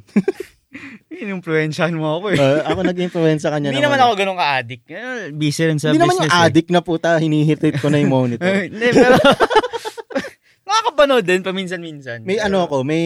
[1.25, 2.37] Inumpluensyahan mo ako eh.
[2.37, 4.85] Uh, ako nag-influence sa kanya Hindi naman ako ganun ka-addict.
[5.33, 6.43] Busy rin sa Hindi naman yung business eh.
[6.45, 8.45] addict na puta, hinihitit ko na yung monitor.
[8.69, 9.15] Hindi, pero...
[10.67, 12.25] Nakakapanood din paminsan-minsan.
[12.25, 13.05] May Pero- ano ako, may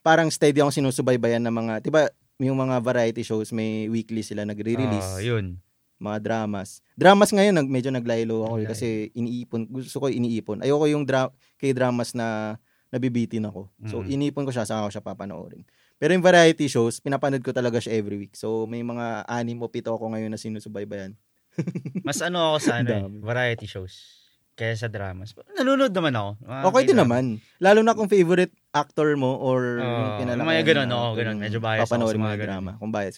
[0.00, 2.06] parang steady akong sinusubaybayan ng mga, 'di ba,
[2.38, 5.58] yung mga variety shows may weekly sila nagre-release, Ah, yun.
[6.02, 6.82] Mga dramas.
[6.92, 8.70] Dramas ngayon nag medyo naglaylo ako eh, Naglaylo.
[8.70, 10.58] kasi iniipon, gusto ko iniipon.
[10.60, 12.58] Ayoko yung dra- kay dramas na
[12.90, 13.70] nabibitin ako.
[13.86, 14.10] So Mm.
[14.10, 15.62] iniipon ko siya saka ko siya papanoorin.
[15.96, 18.34] Pero yung variety shows, pinapanood ko talaga siya every week.
[18.34, 21.14] So may mga anim o pito ako ngayon na sinusubaybayan.
[22.04, 24.18] Mas ano ako sa ano eh, variety shows.
[24.52, 25.32] Kaya sa dramas.
[25.54, 26.30] Nanonood naman ako.
[26.42, 27.24] Mga Okay din naman.
[27.56, 31.40] Lalo na kung favorite actor mo or Oo, yung may ganun, oo, ganun.
[31.40, 32.44] Medyo bias ako sa mga ganun.
[32.44, 32.70] drama.
[32.76, 33.16] Kung bias.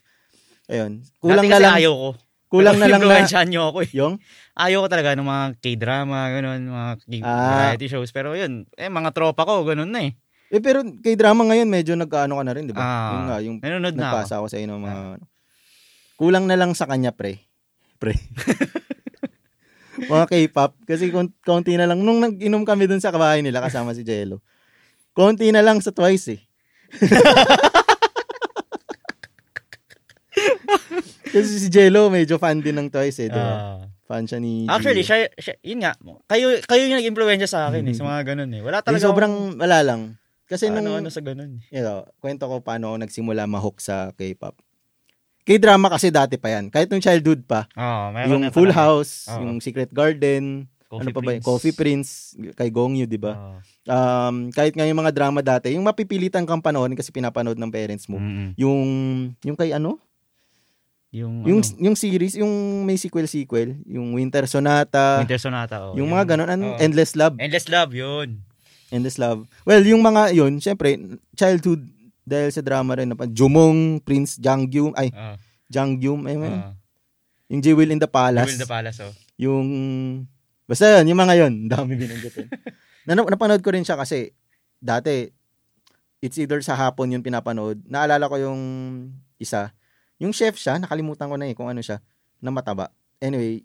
[0.70, 1.02] Ayun.
[1.02, 1.74] Dati Kulang na kasi lang.
[1.74, 2.08] ayaw ko.
[2.48, 3.42] Kulang na lang na.
[3.42, 3.90] Niyo ako eh.
[3.94, 4.14] Yung?
[4.54, 7.70] Ayaw ko talaga ng mga K-drama, ganun, mga K- Ah.
[7.70, 8.10] variety shows.
[8.10, 10.14] Pero yun, eh, mga tropa ko, ganun na eh.
[10.48, 12.78] Eh, pero kay drama ngayon, medyo nagkaano ka na rin, di ba?
[12.78, 13.10] Ah.
[13.10, 14.14] yung nga, yung Nanonood na ako.
[14.14, 15.00] nagpasa ako sa inyo mga...
[15.18, 15.26] ano.
[16.14, 17.42] Kulang na lang sa kanya, pre.
[17.98, 18.14] Pre.
[20.06, 20.78] mga K-pop.
[20.84, 22.02] Kasi kon- konti na lang.
[22.02, 24.38] Nung nag-inom kami dun sa kabahay nila kasama si Jello.
[25.10, 26.40] Konti na lang sa twice eh.
[31.34, 33.28] Kasi si Jello medyo fan din ng twice eh.
[33.28, 33.42] Diba?
[33.42, 33.82] Ah.
[34.04, 35.96] fan siya ni actually, siya, siya, yun nga,
[36.28, 37.98] kayo, kayo yung nag-impluensya sa akin eh, Mhm.
[37.98, 38.60] sa mga ganun eh.
[38.60, 40.00] Wala Yung talaga sobrang wala lang.
[40.44, 41.56] Kasi nung, ano, ano sa ganun.
[41.72, 44.60] you know, kwento ko paano ako nagsimula mahook sa K-pop.
[45.42, 46.68] K-drama kasi dati pa yan.
[46.68, 47.64] Kahit nung childhood pa.
[48.12, 48.92] Meron yung Full talaga.
[48.92, 49.40] House, Oo.
[49.40, 51.40] yung Secret Garden, Coffee ano pa ba yun?
[51.40, 51.44] Prince.
[51.44, 52.08] Coffee Prince,
[52.52, 53.32] kay Gongyu, di ba?
[53.32, 53.56] Oo.
[53.84, 58.04] Um, kahit nga yung mga drama dati, yung mapipilitan kang panoorin kasi pinapanood ng parents
[58.04, 58.16] mo.
[58.16, 58.52] Mm-mm.
[58.54, 58.80] Yung,
[59.40, 59.96] yung kay ano?
[61.14, 63.78] Yung, Yung, ano, yung series, yung may sequel-sequel.
[63.86, 65.22] Yung Winter Sonata.
[65.22, 65.76] Winter Sonata.
[65.78, 66.50] Oh, yung mga ganun.
[66.50, 66.82] Ano, Oo.
[66.82, 67.38] Endless Love.
[67.38, 68.42] Endless Love, yun.
[68.90, 69.46] Endless Love.
[69.62, 70.98] Well, yung mga yun, syempre,
[71.38, 71.86] childhood,
[72.26, 75.34] dahil sa drama rin, na- Jumong, Prince, Jangyum, ay, Oo.
[75.70, 76.74] Jangyum, ay, Oo.
[77.46, 78.50] yung Jewel in the Palace.
[78.50, 79.14] Jewel in the Palace, oh.
[79.38, 79.66] Yung,
[80.66, 82.50] basta yun, yung mga yun, dami binanggitin.
[83.06, 84.34] na, napanood ko rin siya kasi,
[84.82, 85.30] dati,
[86.18, 87.86] it's either sa hapon yung pinapanood.
[87.86, 88.60] Naalala ko yung
[89.38, 89.70] isa,
[90.18, 91.98] yung chef siya, nakalimutan ko na eh kung ano siya,
[92.38, 92.90] na mataba.
[93.18, 93.64] Anyway,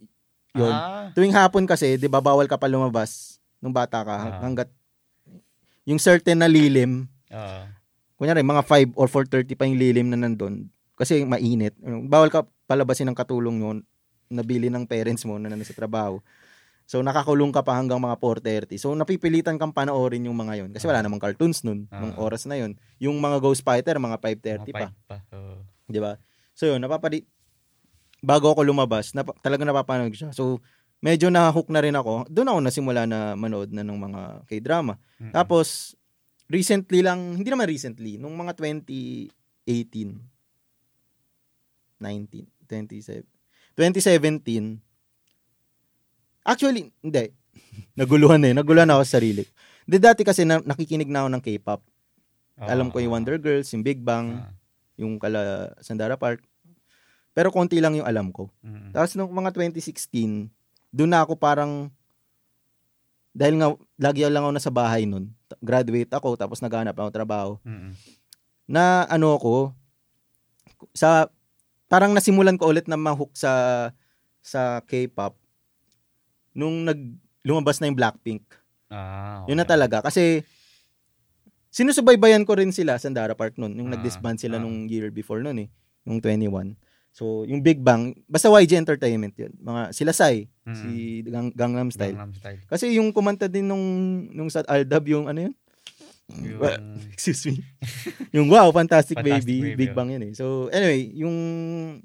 [0.52, 0.72] yun.
[0.72, 1.12] Ah.
[1.14, 4.40] Tuwing hapon kasi, di ba, bawal ka pa lumabas nung bata ka, Ah.
[4.42, 4.70] hanggat,
[5.84, 7.62] yung certain na lilim, Oo.
[8.16, 11.74] kunyari, mga 5 or 4.30 pa yung lilim na nandun, kasi mainit,
[12.06, 13.78] bawal ka palabasin ng katulong yun,
[14.30, 16.22] nabili ng parents mo na nasa trabaho.
[16.90, 18.78] So, nakakulong ka pa hanggang mga 4.30.
[18.78, 22.22] So, napipilitan kang panoorin yung mga yon Kasi wala namang cartoons nun, nung Ah.
[22.26, 24.88] oras na yon Yung mga Ghost Fighter, mga 5.30 Mga pa.
[25.06, 25.18] pa.
[25.38, 25.62] Oo.
[25.86, 26.18] Di ba?
[26.60, 27.24] So, yun, napapadi...
[28.20, 30.36] Bago ako lumabas, nap- talaga napapanood siya.
[30.36, 30.60] So,
[31.00, 32.28] medyo nahook na rin ako.
[32.28, 35.00] Doon ako nasimula na manood na ng mga K-drama.
[35.24, 35.32] Mm-mm.
[35.32, 35.96] Tapos,
[36.52, 39.32] recently lang, hindi naman recently, nung mga 2018,
[42.04, 43.24] 19, 27,
[43.80, 44.84] 2017,
[46.44, 47.32] actually, hindi.
[48.00, 48.52] Naguluhan eh.
[48.52, 49.48] Naguluhan ako sa sarili.
[49.88, 51.82] Hindi, dati kasi na, nakikinig na ako ng K-pop.
[52.60, 54.59] Alam ko yung Wonder Girls, yung Big Bang, Ah.
[55.00, 56.44] Yung kala Sandara Park.
[57.32, 58.52] Pero konti lang yung alam ko.
[58.60, 58.92] Mm-mm.
[58.92, 60.52] Tapos nung mga 2016,
[60.92, 61.88] doon na ako parang
[63.32, 65.32] dahil nga lagi lang ako nasa bahay nun.
[65.64, 67.52] Graduate ako tapos naghanap ako trabaho.
[67.64, 67.96] Mm-mm.
[68.68, 69.72] Na ano ako
[70.92, 71.32] sa
[71.88, 73.94] parang nasimulan ko ulit na mahook sa
[74.44, 75.40] sa K-pop
[76.52, 77.00] nung nag
[77.48, 78.44] lumabas na yung Blackpink.
[78.90, 79.74] Ah, Yun na okay.
[79.78, 80.44] talaga kasi
[81.70, 83.74] sinusubaybayan ko rin sila Sandara Park nun.
[83.74, 84.62] Yung Ah, nag-disband sila ah.
[84.62, 85.70] nung year before nun eh.
[86.04, 86.76] Yung 21.
[87.10, 89.50] So, yung Big Bang, basta YG Entertainment yun.
[89.58, 90.78] Mga, sila Sai, Mm-mm.
[90.78, 90.90] si
[91.26, 92.14] Gang, Gangnam Style.
[92.14, 92.62] Gangnam Style.
[92.70, 93.82] Kasi yung kumanta din nung,
[94.30, 95.54] nung sa Aldab, yung ano yun?
[96.30, 96.78] Yung, Wa-
[97.14, 97.66] Excuse me.
[98.30, 99.98] yung Wow, Fantastic, Fantastic Baby, Baby, Big oh.
[99.98, 100.34] Bang yun eh.
[100.38, 101.36] So, anyway, yung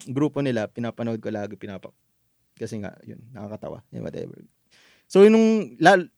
[0.09, 1.93] grupo nila, pinapanood ko lagi, pinapak.
[2.57, 3.85] Kasi nga, yun, nakakatawa.
[3.93, 4.41] Yun, whatever.
[5.05, 6.09] So, yun nung, lal,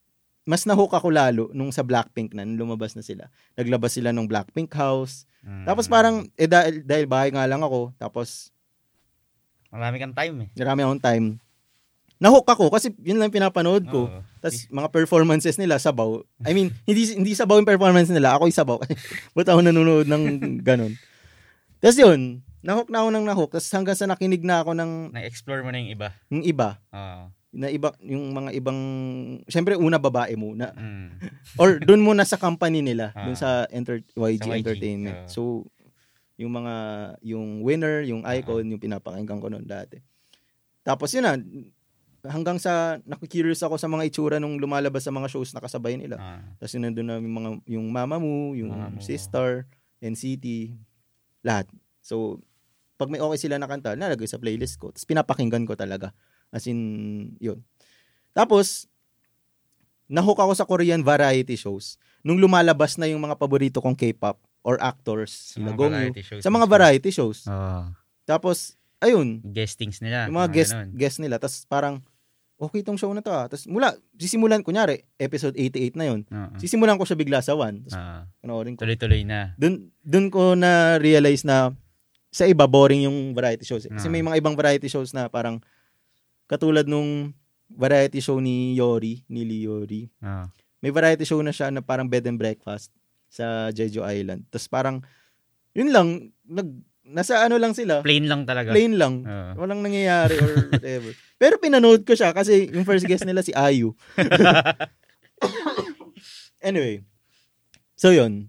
[0.46, 3.26] mas nahook ako lalo nung sa Blackpink na, nung lumabas na sila.
[3.58, 5.26] Naglabas sila nung Blackpink House.
[5.42, 5.66] Mm.
[5.66, 8.54] Tapos parang, eh dahil, dahil bahay nga lang ako, tapos
[9.74, 10.48] Marami kang time eh.
[10.54, 11.26] marami akong time.
[12.16, 14.08] Nahook ako kasi yun lang pinapanood ko.
[14.08, 14.20] Oo.
[14.40, 16.22] Tapos mga performances nila sabaw.
[16.46, 18.78] I mean, hindi hindi sabaw yung performance nila, ako yung sabaw.
[19.36, 20.22] Ba't ako nanonood ng
[20.64, 20.96] ganun?
[21.82, 23.50] Tapos yun, nahook na ako ng nahook.
[23.52, 26.08] Tapos hanggang sa nakinig na ako ng, Na-explore mo na yung iba.
[26.32, 26.80] ng iba.
[26.94, 27.24] Oo.
[27.56, 28.78] Na iba, yung mga ibang,
[29.48, 30.76] syempre una babae muna.
[30.76, 31.08] Mm.
[31.60, 33.24] Or doon muna sa company nila, Ah.
[33.24, 35.18] doon sa enter, YG, Sa YG, Entertainment.
[35.24, 35.28] ah.
[35.28, 35.64] So,
[36.36, 36.74] yung mga,
[37.24, 39.96] yung winner, yung icon, yung pinapakinggan ko noon dati.
[40.84, 41.40] Tapos yun na,
[42.28, 46.20] hanggang sa, nakikurious ako sa mga itsura nung lumalabas sa mga shows na kasabay nila.
[46.20, 46.44] Ah.
[46.60, 49.00] Tapos yun nandun na yung mga, yung Mamamoo, yung Mamamoo.
[49.00, 49.64] Sistar,
[49.96, 50.76] NCT,
[51.40, 51.64] lahat.
[52.04, 52.44] So,
[52.96, 54.92] pag may okay sila na kanta, nalagay sa playlist ko.
[54.92, 56.12] Tapos pinapakinggan ko talaga.
[56.56, 56.80] As in,
[57.36, 57.60] yun.
[58.32, 58.88] Tapos,
[60.06, 62.00] nahook ako sa Korean variety shows.
[62.22, 66.22] Nung lumalabas na yung mga paborito kong K-pop or actors, Sa sila mga Gongyu, variety
[66.22, 67.38] shows sa mga variety shows.
[67.44, 67.80] Oo.
[68.24, 68.56] Tapos,
[68.98, 70.26] ayun, Guestings nila.
[70.26, 70.88] yung mga guest, ganun.
[70.92, 71.36] guest nila.
[71.36, 72.00] Tapos parang,
[72.56, 73.46] okay tong show na to ah.
[73.46, 76.24] Tapos mula, sisimulan, kunyari, episode 88 na yun.
[76.24, 76.56] Oo.
[76.56, 77.84] Sisimulan ko siya bigla sa 1.
[77.84, 77.94] Tapos
[78.40, 78.82] panoorin ko.
[78.82, 79.52] Tuloy-tuloy na.
[79.54, 81.70] Dun, dun ko na realize na
[82.28, 83.86] sa iba, boring yung variety shows.
[83.86, 83.92] eh.
[83.92, 84.12] Kasi Ah.
[84.12, 85.62] may mga ibang variety shows na parang
[86.46, 87.34] katulad nung
[87.66, 90.06] variety show ni Yori, ni Lee Yori.
[90.22, 90.46] Oo.
[90.78, 92.94] May variety show na siya na parang bed and breakfast
[93.26, 94.46] sa Jeju Island.
[94.48, 94.96] Tapos parang,
[95.74, 96.08] yun lang,
[96.46, 96.68] nag,
[97.02, 98.70] nasa ano lang sila, Plain lang talaga.
[98.70, 99.22] plain lang.
[99.22, 99.66] Oo.
[99.66, 101.10] Walang nangyayari or whatever.
[101.36, 103.94] Pero pinanood ko siya kasi yung first guest nila si Ayu.
[106.62, 107.02] anyway.
[107.96, 108.48] So yun.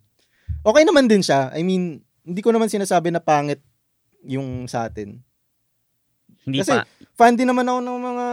[0.62, 1.50] Okay naman din siya.
[1.56, 3.64] I mean, hindi ko naman sinasabi na pangit
[4.26, 5.24] yung sa atin.
[6.48, 6.88] Hindi Kasi- pa.
[7.14, 8.26] Fan din naman ako ng mga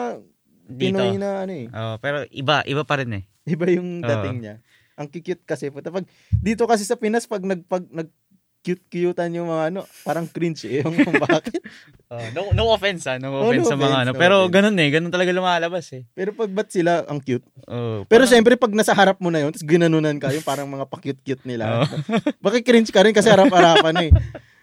[0.65, 0.81] dito.
[0.97, 1.67] Pinoy na ano eh.
[1.69, 3.25] Oh, pero iba, iba pa rin eh.
[3.45, 4.55] Iba yung dating niya.
[4.95, 5.69] Ang cute kasi.
[5.69, 8.09] Puta, pag, dito kasi sa Pinas, pag nag, pag, nag
[8.65, 10.81] cute-cutean yung mga ano, parang cringe eh.
[10.81, 11.61] Yung bakit.
[12.15, 14.11] Oh, no, no offense ah, no Oh, offense no sa mga offense, ano.
[14.15, 14.55] no pero offense.
[14.55, 16.07] ganun eh, ganun talaga lumalabas eh.
[16.15, 17.43] Pero pag ba't sila ang cute?
[17.67, 20.71] Oh, Pero parang- syempre, pag nasa harap mo na yun, tapos ginanunan ka, yung parang
[20.71, 21.83] mga pa-cute-cute nila.
[21.83, 21.89] Oh.
[22.39, 24.11] Bakit cringe ka rin kasi harap-harapan eh.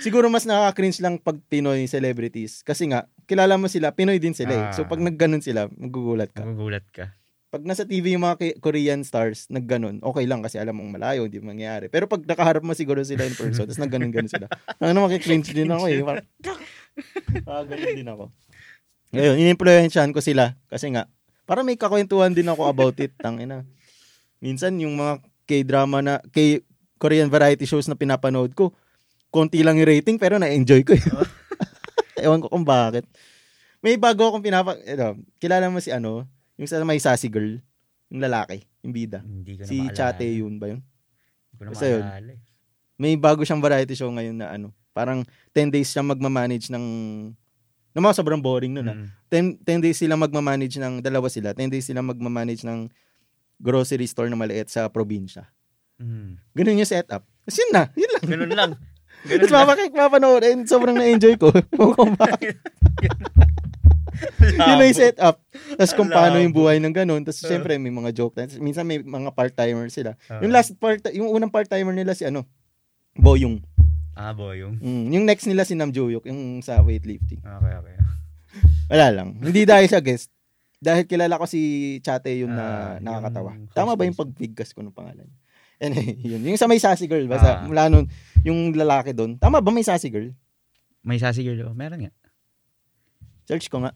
[0.00, 2.64] Siguro mas nakaka-cringe lang pag Pinoy celebrities.
[2.64, 4.64] Kasi nga, kilala mo sila, Pinoy din sila eh.
[4.70, 4.74] Ah.
[4.74, 6.42] So pag nagganon sila, magugulat ka.
[6.42, 7.14] Magugulat ka.
[7.54, 11.38] Pag nasa TV yung mga Korean stars, nagganon, okay lang kasi alam mong malayo, hindi
[11.38, 11.86] mangyayari.
[11.86, 14.50] Pero pag nakaharap mo siguro sila in person, tapos nagganon-ganon sila.
[14.82, 16.02] Ano, makikringe din ako eh.
[16.02, 16.26] Parang,
[17.50, 18.24] ah, ganun din ako.
[19.14, 21.06] Ngayon, in-influensyahan ko sila kasi nga,
[21.46, 23.14] para may kakwentuhan din ako about it.
[23.22, 23.62] Tangina.
[24.42, 26.58] Minsan, yung mga K-drama na, K
[26.98, 28.72] Korean variety shows na pinapanood ko,
[29.34, 30.94] konti lang yung rating pero na-enjoy ko.
[30.94, 31.02] eh.
[32.22, 33.02] Ewan ko kung bakit.
[33.82, 34.78] May bago akong pinapa...
[34.86, 36.22] Ito, kilala mo si ano?
[36.54, 37.58] Yung sa may sassy girl.
[38.14, 38.62] Yung lalaki.
[38.86, 39.26] Yung bida.
[39.26, 39.96] Hindi ko na Si maalala.
[39.98, 40.80] Chate yun ba yun?
[40.80, 42.04] Hindi ko na Basta yun.
[42.06, 42.40] maalala eh.
[42.94, 44.70] May bago siyang variety show ngayon na ano.
[44.94, 46.86] Parang 10 days siya magmamanage ng...
[47.90, 48.96] Na mga sobrang boring nun ah.
[48.96, 49.58] Mm.
[49.58, 51.02] 10, 10 days sila magmamanage ng...
[51.02, 51.50] Dalawa sila.
[51.50, 52.86] 10 days sila magmamanage ng
[53.58, 55.50] grocery store na maliit sa probinsya.
[55.98, 56.38] Mm.
[56.54, 57.26] Ganun yung setup.
[57.26, 57.82] Tapos yun na.
[57.98, 58.24] Yun lang.
[58.24, 58.70] Ganun lang.
[59.24, 61.48] Tapos mapakik mapanood and sobrang na-enjoy ko.
[61.96, 62.60] Kung bakit.
[64.44, 65.40] yun na yung setup.
[65.74, 67.24] Tapos kung paano yung buhay ng ganun.
[67.24, 67.50] Tapos Uh.
[67.50, 68.36] syempre may mga joke.
[68.36, 70.14] Tapos minsan may mga part-timer sila.
[70.28, 70.38] Ah.
[70.38, 72.44] Yung last part, yung unang part-timer nila si ano,
[73.14, 73.62] Boyong.
[74.14, 74.74] Ah, boy, yung.
[74.78, 77.38] Mm, yung next nila si Nam Joyok, yung sa weightlifting.
[77.38, 77.96] Okay, okay.
[78.90, 79.38] Wala lang.
[79.38, 80.30] Hindi dahil sa guest.
[80.78, 81.58] Dahil kilala ko si
[81.98, 83.54] Chate yun na Ah, nakakatawa.
[83.54, 85.26] yung Tama ba yung pagbigkas ko ng pangalan?
[85.84, 86.40] Anyway, yun.
[86.42, 87.68] Yung sa may sassy girl, basta Ah.
[87.68, 88.08] mula nun,
[88.40, 89.36] yung lalaki doon.
[89.36, 90.32] Tama ba may sassy girl?
[91.04, 91.68] May sassy girl.
[91.68, 91.76] oh.
[91.76, 92.12] Meron nga.
[93.44, 93.92] Search ko nga.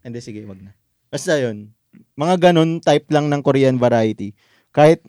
[0.00, 0.70] Hindi, sige, wag na.
[1.10, 1.74] Basta yun.
[2.14, 4.30] Mga ganun type lang ng Korean variety.
[4.70, 5.02] Kahit,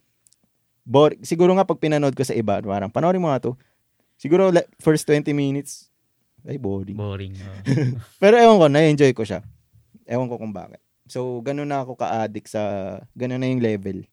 [0.81, 3.53] bor siguro nga pag pinanood ko sa iba, parang panoorin mo nga to.
[4.17, 4.49] Siguro
[4.81, 5.93] first 20 minutes,
[6.47, 6.95] ay boring.
[6.97, 7.33] Boring.
[7.37, 7.53] oh.
[8.23, 9.43] Pero ewan ko, na-enjoy ko siya.
[10.07, 10.79] Ewan ko kung bakit.
[11.05, 12.61] So, ganun na ako ka-addict sa,
[13.13, 14.07] ganun na yung level.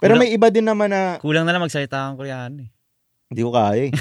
[0.00, 2.70] Pero Kulang- may iba din naman na, kulang na lang magsalita ang Koreano eh.
[3.30, 3.92] hindi ko kaya eh.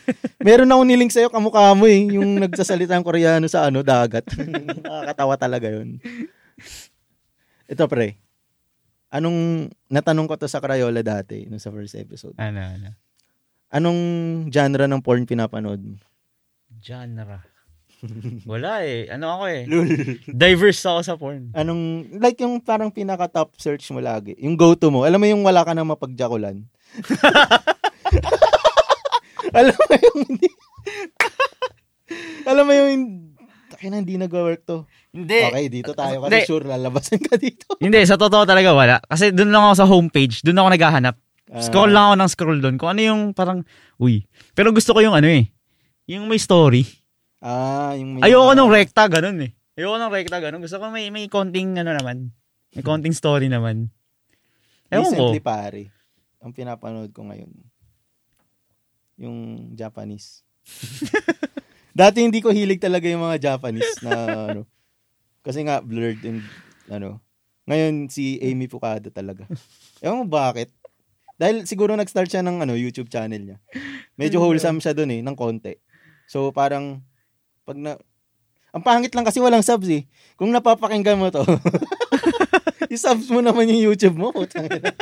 [0.46, 2.08] Meron akong nilink sa'yo, kamukha mo eh.
[2.14, 4.24] Yung nagsasalita ng Koreano sa ano, dagat.
[4.86, 6.00] Nakakatawa talaga yun.
[7.68, 8.16] Ito pre,
[9.12, 12.32] anong, natanong ko to sa Crayola dati, nung sa first episode.
[12.40, 12.88] Ano, ano.
[13.68, 14.00] Anong
[14.48, 16.00] genre ng porn pinapanood mo?
[16.80, 17.44] Genre.
[18.50, 19.10] Wala eh.
[19.10, 19.62] Ano ako eh.
[19.66, 19.88] Lul.
[20.26, 21.50] Diverse ako sa porn.
[21.54, 24.38] Anong, like yung parang pinaka-top search mo lagi.
[24.38, 25.04] Yung go-to mo.
[25.04, 26.62] Alam mo yung wala ka nang mapagjakulan.
[29.58, 30.48] Alam mo yung hindi.
[32.48, 32.88] Alam mo yung,
[33.68, 34.88] takin na, hindi nag-work to.
[35.12, 35.40] Hindi.
[35.50, 36.48] Okay, dito tayo kasi Hindi.
[36.48, 37.66] sure lalabasan ka dito.
[37.80, 38.96] Hindi, sa totoo talaga wala.
[39.04, 40.44] Kasi doon lang ako sa homepage.
[40.44, 41.16] Doon ako naghahanap.
[41.48, 42.76] Ah, Scroll lang ako ng scroll doon.
[42.76, 43.64] Kung ano yung parang,
[43.96, 44.28] uy.
[44.52, 45.48] Pero gusto ko yung ano eh.
[46.08, 46.84] Yung may story.
[47.38, 49.50] Ah, yung may- Ayoko nung rekta, ganun eh.
[49.78, 50.62] Ayoko nung rekta, ganun.
[50.62, 52.34] Gusto ko may, may konting ano naman.
[52.74, 53.94] May konting story naman.
[54.90, 55.30] Ewan ko.
[55.30, 55.82] Recently pare,
[56.40, 57.52] ang pinapanood ko ngayon,
[59.18, 59.36] yung
[59.74, 60.42] Japanese.
[61.98, 64.12] Dati hindi ko hilig talaga yung mga Japanese na
[64.54, 64.62] ano.
[65.42, 66.42] Kasi nga blurred and
[66.86, 67.18] ano.
[67.66, 69.44] Ngayon si Amy Pukada talaga.
[70.04, 70.70] Ewan mo bakit?
[71.38, 73.58] Dahil siguro nag-start siya ng ano, YouTube channel niya.
[74.18, 75.74] Medyo wholesome siya doon eh, ng konti.
[76.30, 77.02] So parang
[77.68, 78.00] pag na
[78.72, 80.04] ang pangit lang kasi walang subs eh.
[80.36, 81.40] Kung napapakinggan mo to,
[82.92, 84.92] i-subs mo naman yung YouTube mo, putang ina.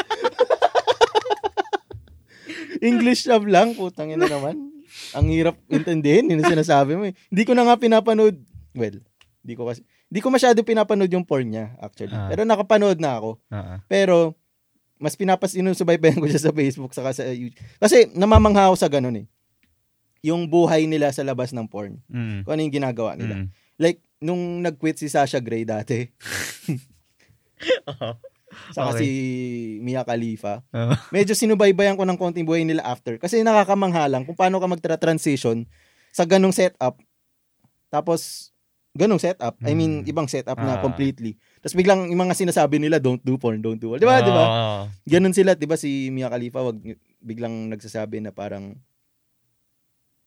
[2.89, 4.71] English sub lang, putang ina naman.
[5.19, 7.15] Ang hirap intindihin, yun sinasabi mo eh.
[7.27, 8.39] Hindi ko na nga pinapanood,
[8.79, 8.97] well,
[9.43, 12.15] hindi ko kasi, hindi ko masyado pinapanood yung porn niya, actually.
[12.15, 12.31] Ah.
[12.31, 13.31] Pero nakapanood na ako.
[13.51, 13.75] Oo.
[13.91, 14.17] Pero,
[14.97, 17.61] mas pinapas inusubaybayan ko siya sa Facebook saka sa YouTube.
[17.83, 19.27] Kasi namamangha ako sa ganun eh.
[20.27, 22.03] Yung buhay nila sa labas ng porn.
[22.11, 22.43] Mm.
[22.43, 23.47] Kung ano yung ginagawa nila.
[23.47, 23.49] Mm.
[23.79, 26.03] Like, nung nag-quit si Sasha Grey dati,
[28.75, 29.01] saka Okay.
[29.01, 29.09] si
[29.81, 30.95] Mia Khalifa, Oo.
[31.15, 33.17] medyo sinubaybayan ko ng konting buhay nila after.
[33.17, 35.69] Kasi nakakamanghang lang kung paano ka magtra-transition
[36.11, 36.97] sa ganong setup.
[37.87, 38.51] Tapos,
[38.97, 39.61] ganong setup.
[39.61, 40.09] I mean, Hmm.
[40.09, 40.83] ibang setup na Ah.
[40.83, 41.37] completely.
[41.61, 44.01] Tapos biglang yung mga sinasabi nila, don't do porn, don't do porn.
[44.01, 44.25] Di ba?
[44.25, 44.45] Di ba?
[44.49, 44.81] Oo.
[45.05, 45.53] Ganon sila.
[45.53, 46.81] Di ba si Mia Khalifa, wag,
[47.21, 48.73] biglang nagsasabi na parang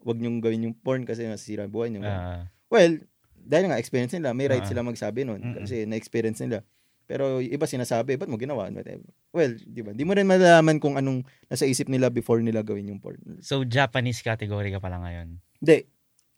[0.03, 2.03] wag niyong gawin yung porn kasi nasisira ang buhay niyo.
[2.03, 2.47] Ah.
[2.71, 3.03] Well,
[3.35, 4.69] dahil nga experience nila, may right Ah.
[4.69, 5.63] sila magsabi Mm-mm.
[5.63, 6.63] kasi na-experience nila.
[7.09, 8.69] Pero iba sinasabi, ba't mo ginawa?
[8.69, 9.09] Whatever.
[9.33, 9.97] Well, di ba?
[9.97, 13.17] Di mo rin malalaman kung anong nasa isip nila before nila gawin yung porn.
[13.41, 15.41] So, Japanese category ka pala ngayon.
[15.57, 15.89] Hindi.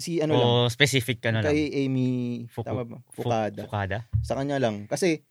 [0.02, 1.54] si ano lang, o specific ka na lang.
[1.54, 2.10] kay Amy,
[2.50, 2.98] Fuku- tama ba?
[3.14, 3.62] Fu- Fukada.
[3.70, 3.98] Fukada?
[4.26, 4.90] Sa kanya lang.
[4.90, 5.22] Kasi,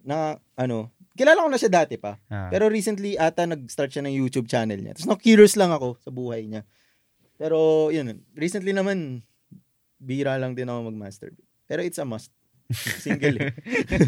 [0.00, 2.16] na, ano, kilala ko na siya dati pa.
[2.32, 2.48] Ah.
[2.48, 4.96] Pero recently, ata nag-start siya ng YouTube channel niya.
[4.96, 6.64] Tapos na-curious lang ako sa buhay niya.
[7.44, 9.20] Pero, yun, recently naman,
[10.00, 11.44] bira lang din ako mag-masturbate.
[11.68, 12.32] Pero it's a must.
[12.72, 13.52] Single eh.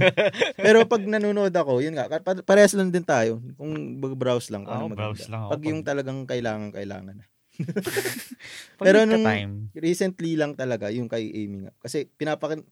[0.65, 3.45] Pero pag nanonood ako, yun nga, pa- parehas lang din tayo.
[3.61, 4.65] Kung browse lang.
[4.65, 5.51] Ako, ano browse lang ako.
[5.53, 7.29] Pag yung talagang kailangan, kailangan na.
[8.81, 9.69] Pero nung- time.
[9.77, 11.77] Recently lang talaga, yung kay Amy nga.
[11.85, 12.65] Kasi pinapakan...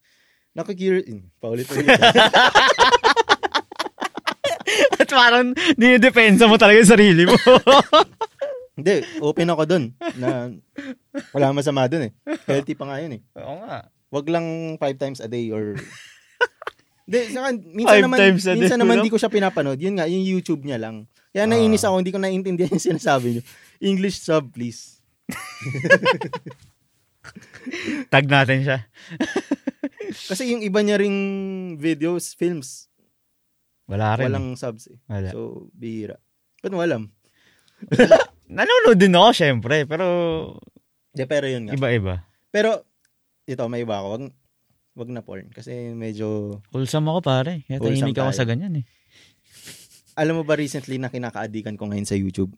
[0.57, 1.05] Nakikurious...
[1.45, 1.93] Paulit-ulit.
[4.97, 7.37] At parang dinidepensa mo talaga yung sarili mo.
[8.75, 9.85] Hindi, open ako dun.
[10.19, 10.51] Na,
[11.31, 12.13] wala masama dun eh.
[12.45, 13.23] Healthy pa nga yun eh.
[13.39, 13.87] Oo nga.
[14.11, 14.47] Wag lang
[14.77, 15.75] five times a day or...
[17.07, 19.05] Hindi, saka, minsan Five naman, times a day, minsan naman wala?
[19.05, 19.77] di ko siya pinapanood.
[19.77, 21.05] Yun nga, yung YouTube niya lang.
[21.31, 21.93] Kaya naiinis Ah.
[21.93, 23.43] ako, hindi ko naiintindihan yung sinasabi niyo.
[23.79, 25.05] English sub, please.
[28.13, 28.79] Tag natin siya.
[30.33, 31.19] Kasi yung iba niya ring
[31.77, 32.89] videos, films,
[33.85, 34.33] Wala rin.
[34.33, 34.97] walang subs eh.
[35.05, 35.29] Wala.
[35.29, 36.17] So, bihira.
[36.59, 37.13] Pero walam.
[38.49, 39.89] Nanonood din ako, syempre.
[39.89, 40.07] Pero,
[41.15, 41.75] De, pero yun nga.
[41.79, 42.27] iba-iba.
[42.51, 42.85] Pero,
[43.47, 44.07] ito, may iba ako.
[44.19, 44.25] Wag,
[44.95, 45.49] wag na porn.
[45.51, 46.59] Kasi medyo...
[46.75, 47.53] Wholesome ako, pare.
[47.65, 48.85] Kaya tahimik ako sa ganyan eh.
[50.15, 52.55] Alam mo ba recently na kinakaadikan ko ngayon sa YouTube?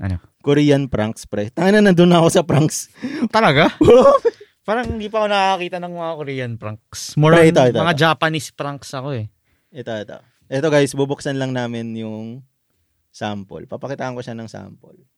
[0.00, 0.20] Ano?
[0.40, 1.52] Korean pranks, pre.
[1.52, 2.88] Tanga na, nandun na ako sa pranks.
[3.28, 3.68] Talaga?
[4.68, 7.00] Parang hindi pa ako nakakita ng mga Korean pranks.
[7.16, 8.00] More Pre, ito, ito, mga ito.
[8.00, 9.26] Japanese pranks ako eh.
[9.72, 10.16] ito, ito.
[10.50, 12.42] Ito guys, bubuksan lang namin yung
[13.10, 13.64] sample.
[13.66, 15.09] Papakitaan ko siya ng sample.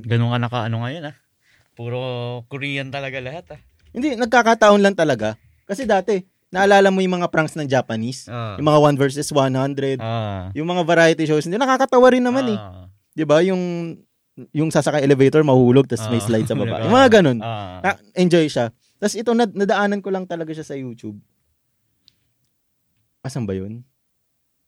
[0.00, 1.16] Ganun ka naka ano ngayon ah.
[1.74, 1.98] Puro
[2.46, 3.60] Korean talaga lahat ah.
[3.90, 5.38] Hindi, nagkakataon lang talaga.
[5.64, 6.18] Kasi dati,
[6.50, 8.26] naalala mo yung mga pranks ng Japanese?
[8.26, 8.58] Ah.
[8.58, 9.98] Yung mga 1 versus 100.
[9.98, 10.50] Ah.
[10.52, 11.46] Yung mga variety shows.
[11.46, 12.58] Hindi, nakakatawa rin naman eh.
[12.58, 12.86] Ah.
[13.14, 13.94] 'Di ba Yung,
[14.50, 16.26] yung sasakay elevator, mahuhulog, tapos may Ah.
[16.26, 16.66] slide sa baba.
[16.66, 16.82] Diba?
[16.86, 17.38] Yung mga ganun.
[17.38, 17.78] Ah.
[17.80, 18.74] Na- enjoy siya.
[18.98, 21.18] Tapos ito, nad- nadaanan ko lang talaga siya sa YouTube.
[23.22, 23.86] Asan ba yun?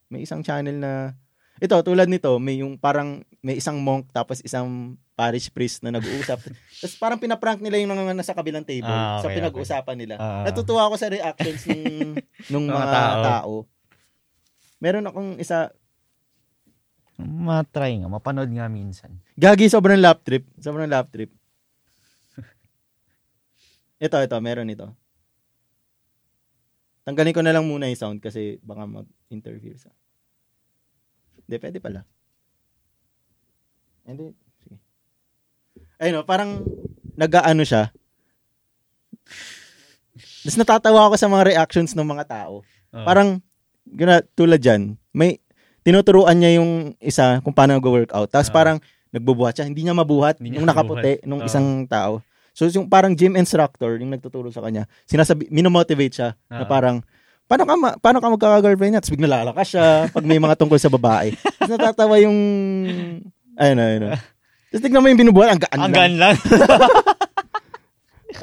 [0.06, 1.18] May isang channel na...
[1.56, 6.36] Ito, tulad nito, may yung parang may isang monk tapos isang parish priest na nag-uusap.
[6.84, 10.14] tapos parang pinaprank nila yung mga nasa kabilang table Ah, sa okay, pinag-uusapan nila.
[10.20, 10.44] Ah.
[10.44, 11.80] Natutuwa ako sa reactions ng
[12.52, 13.22] nung Mga mga, tao.
[13.24, 13.54] tao.
[14.76, 15.72] Meron akong isa,
[17.16, 19.08] Matry nga, mapanood nga minsan.
[19.32, 20.44] Gagi, sobrang lap trip.
[20.60, 21.32] Sobrang lap trip.
[24.04, 24.92] ito, ito, meron ito.
[27.08, 29.88] Tanggalin ko na lang muna yung sound kasi baka mag-interfere sa.
[31.46, 32.00] Hindi, pwede pala.
[34.02, 34.76] Hindi, sige.
[36.02, 36.62] Ayun, no, parang
[37.14, 37.90] nag-ano siya.
[40.42, 42.62] Tapos natatawa ako sa mga reactions ng mga tao.
[42.94, 43.06] Ah.
[43.06, 43.38] Parang,
[43.86, 45.38] gana, tulad dyan, may,
[45.86, 48.30] tinuturuan niya yung isa kung paano mag-workout.
[48.30, 48.54] Tapos Ah.
[48.54, 48.78] parang,
[49.14, 49.66] nagbubuhat siya.
[49.70, 51.48] Hindi niya mabuhat Hindi niya yung nakaputi nung Ah.
[51.48, 52.20] isang tao.
[52.52, 56.68] So, yung parang gym instructor, yung nagtuturo sa kanya, sinasabi, minomotivate siya na Ah.
[56.68, 57.00] parang,
[57.46, 59.00] paano ka, ma- paano ka magkaka-girlfriend niya?
[59.02, 61.34] Tapos bigla lalakas siya pag may mga tungkol sa babae.
[61.34, 62.36] Tapos natatawa yung,
[63.56, 64.02] ayun, ayun.
[64.06, 64.20] ayun.
[64.70, 65.94] Tapos tignan mo yung binubuhat, ang gaan Ang lang.
[65.94, 66.34] gaan lang.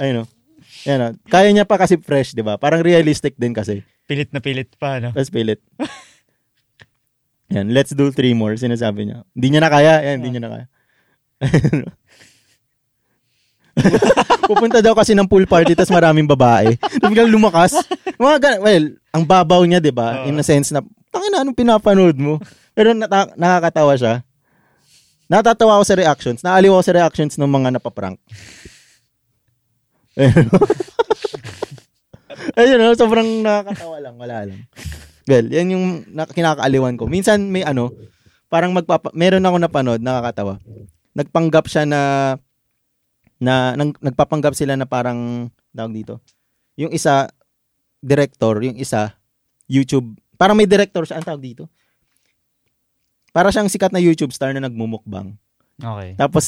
[0.02, 0.28] Ayun, oh.
[0.90, 1.12] Yan, oh.
[1.30, 2.58] Kaya niya pa kasi fresh, di ba?
[2.58, 3.86] Parang realistic din kasi.
[4.10, 5.14] pilit na pilit pa, no?
[5.14, 5.62] Tapos pilit.
[7.54, 9.22] Yan, let's do three more, sinasabi niya.
[9.38, 10.66] Hindi niya na kaya, yan, hindi niya na kaya.
[14.50, 16.78] Pupunta daw kasi ng pool party tapos maraming babae.
[16.78, 17.74] Tapos biglang lumakas.
[18.22, 20.24] Mga gan- well, ang babaw niya, 'di ba?
[20.24, 20.30] Oo.
[20.30, 22.38] In a sense na tangina anong pinapanood mo?
[22.78, 24.22] Pero nata- nakakatawa siya.
[25.26, 26.40] Natatawa ako sa reactions.
[26.46, 28.22] Naaliw ako sa reactions ng mga napaprank.
[32.60, 32.78] Ayun.
[32.78, 32.94] No?
[32.94, 34.16] sobrang nakakatawa lang.
[34.20, 34.60] Wala lang.
[35.26, 37.08] Well, yan yung na- kinakaaliwan ko.
[37.08, 37.90] Minsan may ano,
[38.52, 39.10] parang magpapa...
[39.16, 40.60] Meron ako napanood, nakakatawa.
[41.16, 42.02] Nagpanggap siya na
[43.44, 46.24] na nang, nagpapanggap sila na parang tawag dito.
[46.80, 47.28] Yung isa
[48.00, 49.12] director, yung isa
[49.68, 50.16] YouTube.
[50.40, 51.68] Parang may director siya, ang tawag dito.
[53.36, 55.36] Para siyang sikat na YouTube star na nagmumukbang.
[55.76, 56.16] Okay.
[56.16, 56.46] Tapos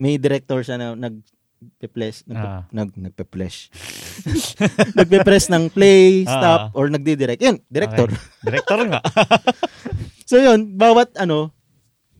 [0.00, 1.22] may director siya na nag
[1.78, 2.62] pe-flash, nag, Ah.
[2.70, 3.66] nag nagpe-flash.
[4.98, 6.30] nagpe-press ng play, Ah.
[6.30, 7.42] stop, or nagdi-direct.
[7.42, 8.06] Yun, director.
[8.10, 8.46] Okay.
[8.46, 9.00] Director nga.
[10.28, 11.56] So yun, bawat ano,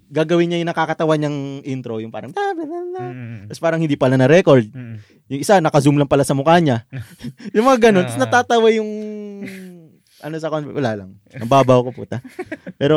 [0.09, 3.81] gagawin niya yung nakakatawa niyang intro, yung parang, "Ah, blah, blah, blah." Mm, tapos parang
[3.81, 4.65] hindi pala na-record.
[4.67, 4.97] mm.
[5.29, 6.89] Yung isa, naka-zoom lang pala sa mukha niya.
[7.55, 8.05] yung mga ganun.
[8.05, 8.23] Tapos Ah.
[8.25, 8.91] natatawa yung,
[10.19, 11.11] ano sa con- wala lang.
[11.31, 12.19] Nababaw ko puta.
[12.75, 12.97] Pero,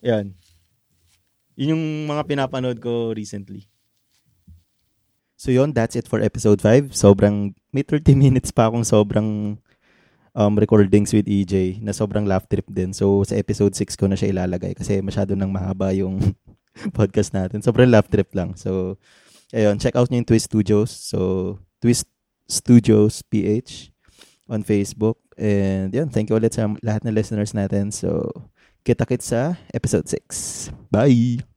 [0.00, 0.36] yan.
[1.56, 3.64] Yun yung mga pinapanood ko recently.
[5.34, 6.92] So yun, that's it for episode 5.
[6.92, 9.56] Sobrang, may 30 minutes pa akong sobrang
[10.34, 12.90] um, recordings with EJ na sobrang laugh trip din.
[12.92, 16.20] So sa episode 6 ko na siya ilalagay kasi masyado nang mahaba yung
[16.98, 17.62] podcast natin.
[17.62, 18.54] Sobrang laugh trip lang.
[18.54, 18.98] So
[19.54, 20.90] ayun, check out nyo yung Twist Studios.
[20.90, 22.06] So, Twist
[22.46, 23.90] Studios PH
[24.50, 25.18] on Facebook.
[25.38, 27.94] And yun, thank you ulit sa lahat ng listeners natin.
[27.94, 28.30] So,
[28.82, 30.90] kita-kits sa episode 6.
[30.90, 31.49] Bye!